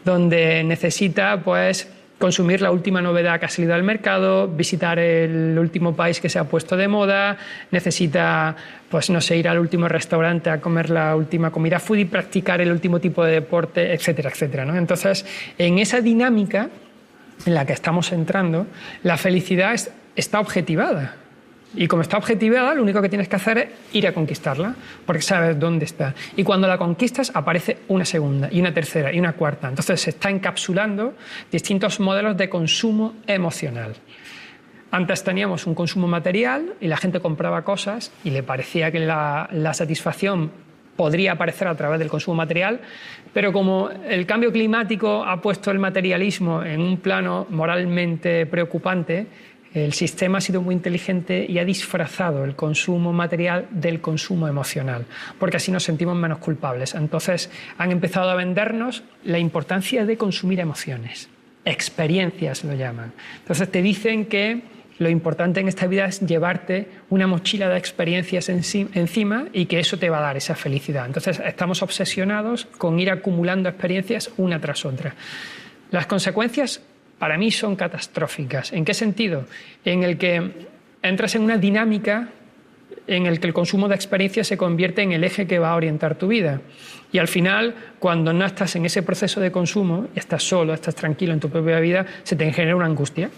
[0.05, 5.97] donde necesita pues consumir la última novedad que ha salido al mercado, visitar el último
[5.97, 7.37] país que se ha puesto de moda,
[7.73, 8.55] necesita
[8.89, 12.71] pues no sé, ir al último restaurante a comer la última comida foodie, practicar el
[12.71, 14.77] último tipo de deporte, etcétera, etcétera, ¿no?
[14.77, 15.27] Entonces,
[15.59, 16.69] en esa dinámica
[17.47, 18.67] en la que estamos entrando,
[19.03, 21.17] la felicidad es- está objetivada.
[21.75, 24.75] Y como está objetivada, lo único que tienes que hacer es ir a conquistarla,
[25.07, 26.15] porque sabes dónde está.
[26.37, 29.69] Y cuando la conquistas, aparece una segunda, y una tercera, y una cuarta.
[29.71, 31.15] Entonces se está encapsulando
[31.51, 33.95] distintos modelos de consumo emocional.
[34.91, 39.73] Antes teníamos un consumo material y la gente compraba cosas y le parecía que la
[39.73, 40.53] satisfacción
[40.97, 42.81] podría aparecer a través del consumo material,
[43.33, 49.27] pero como el cambio climático ha puesto el materialismo en un plano moralmente preocupante,
[49.75, 55.07] el sistema ha sido muy inteligente y ha disfrazado el consumo material del consumo emocional,
[55.39, 56.95] porque así nos sentimos menos culpables.
[56.95, 61.31] Entonces han empezado a vendernos la importancia de consumir emociones,
[61.65, 63.13] experiencias lo llaman.
[63.41, 64.61] Entonces te dicen que
[65.03, 69.81] lo importante en esta vida es llevarte una mochila de experiencias enci- encima y que
[69.81, 71.05] eso te va a dar esa felicidad.
[71.07, 75.15] Entonces estamos obsesionados con ir acumulando experiencias una tras otra.
[75.91, 76.81] Las consecuencias
[77.19, 78.73] para mí son catastróficas.
[78.73, 79.45] ¿En qué sentido?
[79.85, 80.67] En el que
[81.03, 82.29] entras en una dinámica
[83.07, 85.77] en el que el consumo de experiencias se convierte en el eje que va a
[85.77, 86.61] orientar tu vida.
[87.11, 90.95] Y al final, cuando no estás en ese proceso de consumo, y estás solo, estás
[90.95, 93.31] tranquilo en tu propia vida, se te genera una angustia.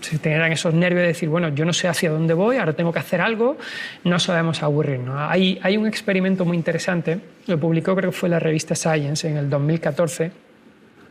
[0.00, 2.74] Se te generan esos nervios de decir, bueno, yo no sé hacia dónde voy, ahora
[2.74, 3.56] tengo que hacer algo,
[4.04, 5.16] no sabemos aburrirnos.
[5.18, 9.38] Hay, hay un experimento muy interesante, lo publicó creo que fue la revista Science en
[9.38, 10.30] el 2014,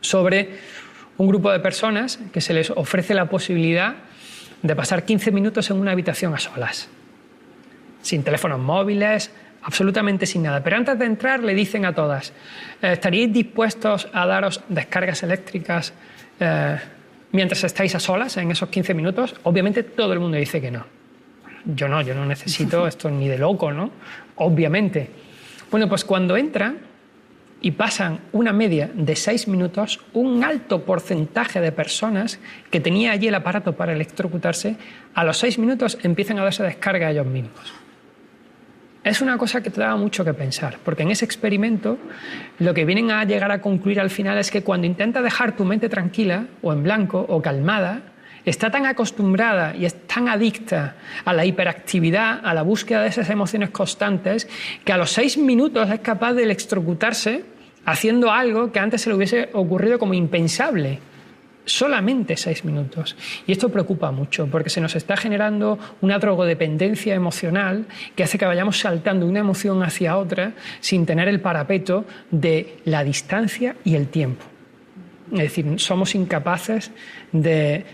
[0.00, 0.50] sobre
[1.16, 3.96] un grupo de personas que se les ofrece la posibilidad
[4.62, 6.88] de pasar 15 minutos en una habitación a solas
[8.04, 9.30] sin teléfonos móviles,
[9.62, 10.62] absolutamente sin nada.
[10.62, 12.32] Pero antes de entrar le dicen a todas,
[12.82, 15.92] eh, ¿estaríais dispuestos a daros descargas eléctricas
[16.38, 16.78] eh,
[17.32, 19.34] mientras estáis a solas en esos 15 minutos?
[19.44, 20.84] Obviamente todo el mundo dice que no.
[21.64, 23.90] Yo no, yo no necesito esto ni de loco, ¿no?
[24.36, 25.08] Obviamente.
[25.70, 26.78] Bueno, pues cuando entran
[27.62, 32.38] y pasan una media de 6 minutos, un alto porcentaje de personas
[32.70, 34.76] que tenía allí el aparato para electrocutarse,
[35.14, 37.83] a los 6 minutos empiezan a darse descarga a ellos mismos.
[39.04, 41.98] Es una cosa que te da mucho que pensar, porque en ese experimento
[42.58, 45.66] lo que vienen a llegar a concluir al final es que cuando intentas dejar tu
[45.66, 48.00] mente tranquila o en blanco o calmada,
[48.46, 53.28] está tan acostumbrada y es tan adicta a la hiperactividad, a la búsqueda de esas
[53.28, 54.48] emociones constantes,
[54.86, 57.44] que a los seis minutos es capaz de electrocutarse
[57.84, 60.98] haciendo algo que antes se le hubiese ocurrido como impensable
[61.64, 63.16] solamente seis minutos.
[63.46, 68.46] Y esto preocupa mucho porque se nos está generando una drogodependencia emocional que hace que
[68.46, 73.94] vayamos saltando de una emoción hacia otra sin tener el parapeto de la distancia y
[73.94, 74.44] el tiempo.
[75.32, 76.90] Es decir, somos incapaces
[77.32, 77.84] de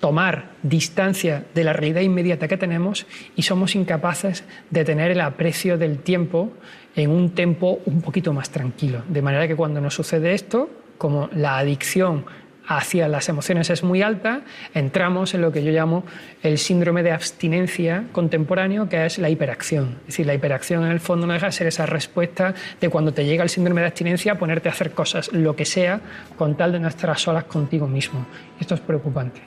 [0.00, 3.06] tomar distancia de la realidad inmediata que tenemos
[3.36, 6.52] y somos incapaces de tener el aprecio del tiempo
[6.96, 9.02] en un tiempo un poquito más tranquilo.
[9.08, 12.24] De manera que cuando nos sucede esto, como la adicción
[12.70, 14.42] hacia las emociones es muy alta,
[14.74, 16.04] entramos en lo que yo llamo
[16.42, 19.98] el síndrome de abstinencia contemporáneo, que es la hiperacción.
[20.02, 23.12] Es decir, la hiperacción en el fondo no deja de ser esa respuesta de cuando
[23.12, 26.00] te llega el síndrome de abstinencia, ponerte a hacer cosas, lo que sea,
[26.38, 28.24] con tal de no estar a solas contigo mismo.
[28.60, 29.42] Esto es preocupante.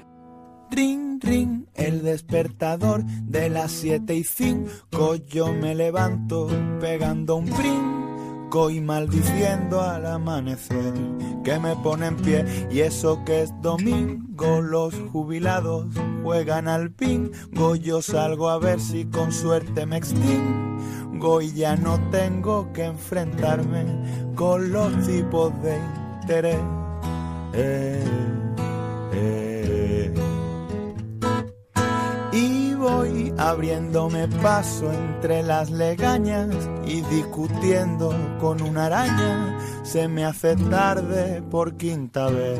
[0.69, 5.15] Ring, ring, el despertador de las 7 y 5.
[5.27, 6.49] Yo me levanto
[6.81, 8.02] pegando un brinco
[8.69, 10.93] y maldiciendo al amanecer
[11.43, 12.45] que me pone en pie.
[12.71, 15.87] Y eso que es domingo, los jubilados
[16.21, 17.75] juegan al bingo.
[17.75, 23.85] Yo salgo a ver si con suerte me extingo y ya no tengo que enfrentarme
[24.35, 25.79] con los tipos de
[26.21, 26.59] interés.
[33.03, 36.49] Voy abriéndome paso entre las legañas
[36.85, 39.57] y discutiendo con una araña.
[39.83, 42.59] Se me hace tarde por quinta vez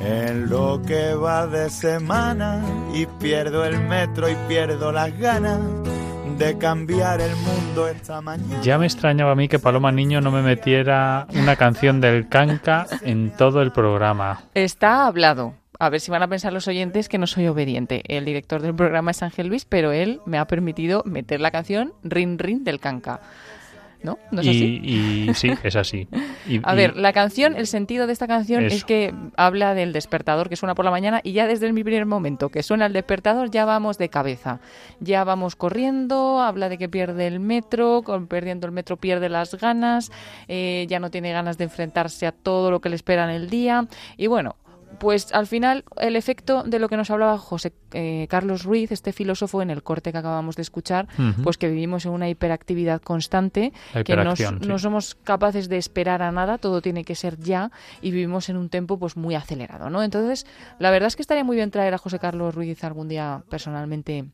[0.00, 2.62] en lo que va de semana
[2.94, 5.60] y pierdo el metro y pierdo las ganas
[6.38, 8.60] de cambiar el mundo esta mañana.
[8.62, 12.86] Ya me extrañaba a mí que Paloma Niño no me metiera una canción del canca
[13.02, 14.42] en todo el programa.
[14.54, 15.54] Está hablado.
[15.78, 18.02] A ver si van a pensar los oyentes que no soy obediente.
[18.06, 21.92] El director del programa es Ángel Luis, pero él me ha permitido meter la canción
[22.02, 23.20] Rin Rin del Canca.
[24.04, 24.18] ¿No?
[24.30, 24.80] ¿No es y, así?
[25.30, 26.06] y sí, es así.
[26.46, 29.94] Y- A y- ver, la canción, el sentido de esta canción es que habla del
[29.94, 32.92] despertador que suena por la mañana y ya desde el primer momento que suena el
[32.92, 34.60] despertador ya vamos de cabeza.
[35.00, 39.54] Ya vamos corriendo, habla de que pierde el metro, con perdiendo el metro pierde las
[39.54, 40.12] ganas,
[40.48, 43.48] eh, ya no tiene ganas de enfrentarse a todo lo que le espera en el
[43.48, 44.56] día y bueno.
[45.04, 49.12] Pues al final el efecto de lo que nos hablaba José eh, Carlos Ruiz, este
[49.12, 51.08] filósofo en el corte que acabamos de escuchar,
[51.42, 54.66] pues que vivimos en una hiperactividad constante, que no, hiperacción, sí.
[54.66, 58.56] no somos capaces de esperar a nada, todo tiene que ser ya y vivimos en
[58.56, 60.02] un tempo pues muy acelerado, ¿no?
[60.02, 60.46] Entonces,
[60.78, 64.24] la verdad es que estaría muy bien traer a José Carlos Ruiz algún día personalmente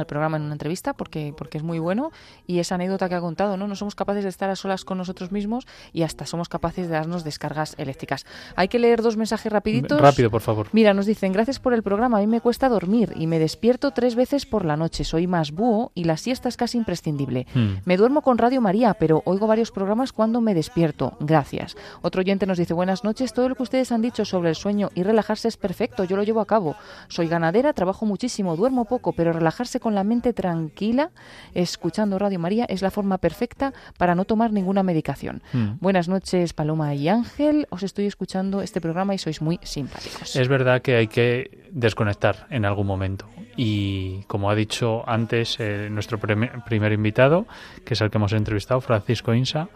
[0.00, 2.10] al programa en una entrevista porque porque es muy bueno
[2.46, 3.66] y esa anécdota que ha contado, ¿no?
[3.66, 6.94] No somos capaces de estar a solas con nosotros mismos y hasta somos capaces de
[6.94, 8.26] darnos descargas eléctricas.
[8.54, 10.00] Hay que leer dos mensajes rapiditos.
[10.00, 10.68] Rápido, por favor.
[10.72, 13.92] Mira, nos dicen, gracias por el programa, a mí me cuesta dormir y me despierto
[13.92, 17.46] tres veces por la noche, soy más búho y la siesta es casi imprescindible.
[17.54, 17.76] Hmm.
[17.84, 21.16] Me duermo con Radio María, pero oigo varios programas cuando me despierto.
[21.20, 21.76] Gracias.
[22.02, 24.90] Otro oyente nos dice, buenas noches, todo lo que ustedes han dicho sobre el sueño
[24.94, 26.76] y relajarse es perfecto, yo lo llevo a cabo.
[27.08, 31.10] Soy ganadera, trabajo muchísimo, duermo poco, pero relajarse con la mente tranquila,
[31.54, 35.42] escuchando Radio María, es la forma perfecta para no tomar ninguna medicación.
[35.52, 35.74] Hmm.
[35.80, 40.36] Buenas noches, Paloma y Ángel, os estoy escuchando este programa y sois muy simpáticos.
[40.36, 43.26] Es verdad que hay que desconectar en algún momento.
[43.56, 47.46] Y como ha dicho antes eh, nuestro primer invitado,
[47.84, 49.68] que es el que hemos entrevistado, Francisco Insa,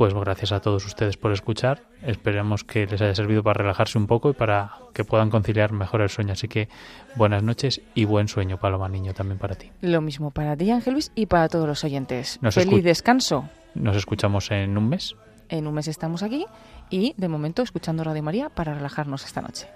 [0.00, 1.82] pues gracias a todos ustedes por escuchar.
[2.00, 6.00] Esperemos que les haya servido para relajarse un poco y para que puedan conciliar mejor
[6.00, 6.32] el sueño.
[6.32, 6.70] Así que
[7.16, 9.70] buenas noches y buen sueño, Paloma Niño, también para ti.
[9.82, 12.38] Lo mismo para ti, Ángel Luis, y para todos los oyentes.
[12.40, 13.50] Nos Feliz descanso.
[13.74, 15.16] Nos escuchamos en un mes.
[15.50, 16.46] En un mes estamos aquí
[16.88, 19.68] y de momento escuchando Radio María para relajarnos esta noche.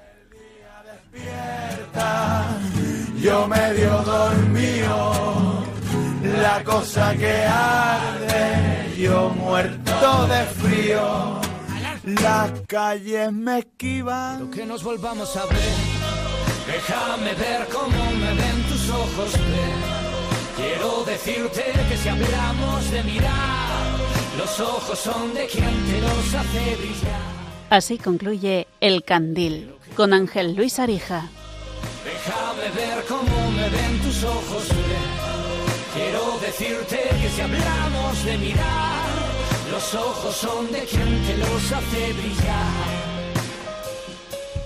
[3.20, 5.64] Yo medio dormido,
[6.25, 11.41] la cosa que arde, yo muerto de frío.
[12.05, 14.37] Las calles me esquivan.
[14.37, 15.59] Quiero que nos volvamos a ver.
[16.66, 19.33] Déjame ver cómo me ven tus ojos.
[20.57, 23.99] Quiero decirte que si hablamos de mirar,
[24.39, 27.35] los ojos son de quien te los hace brillar.
[27.70, 31.29] Así concluye El Candil con Ángel Luis Arija.
[32.05, 34.84] Déjame ver cómo me ven tus ojos.
[36.57, 39.09] Decirte que si hablamos de mirar,
[39.73, 42.95] los ojos son de quien te los hace brillar.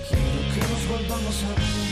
[0.07, 1.88] Quiero que nos volvamos a ver.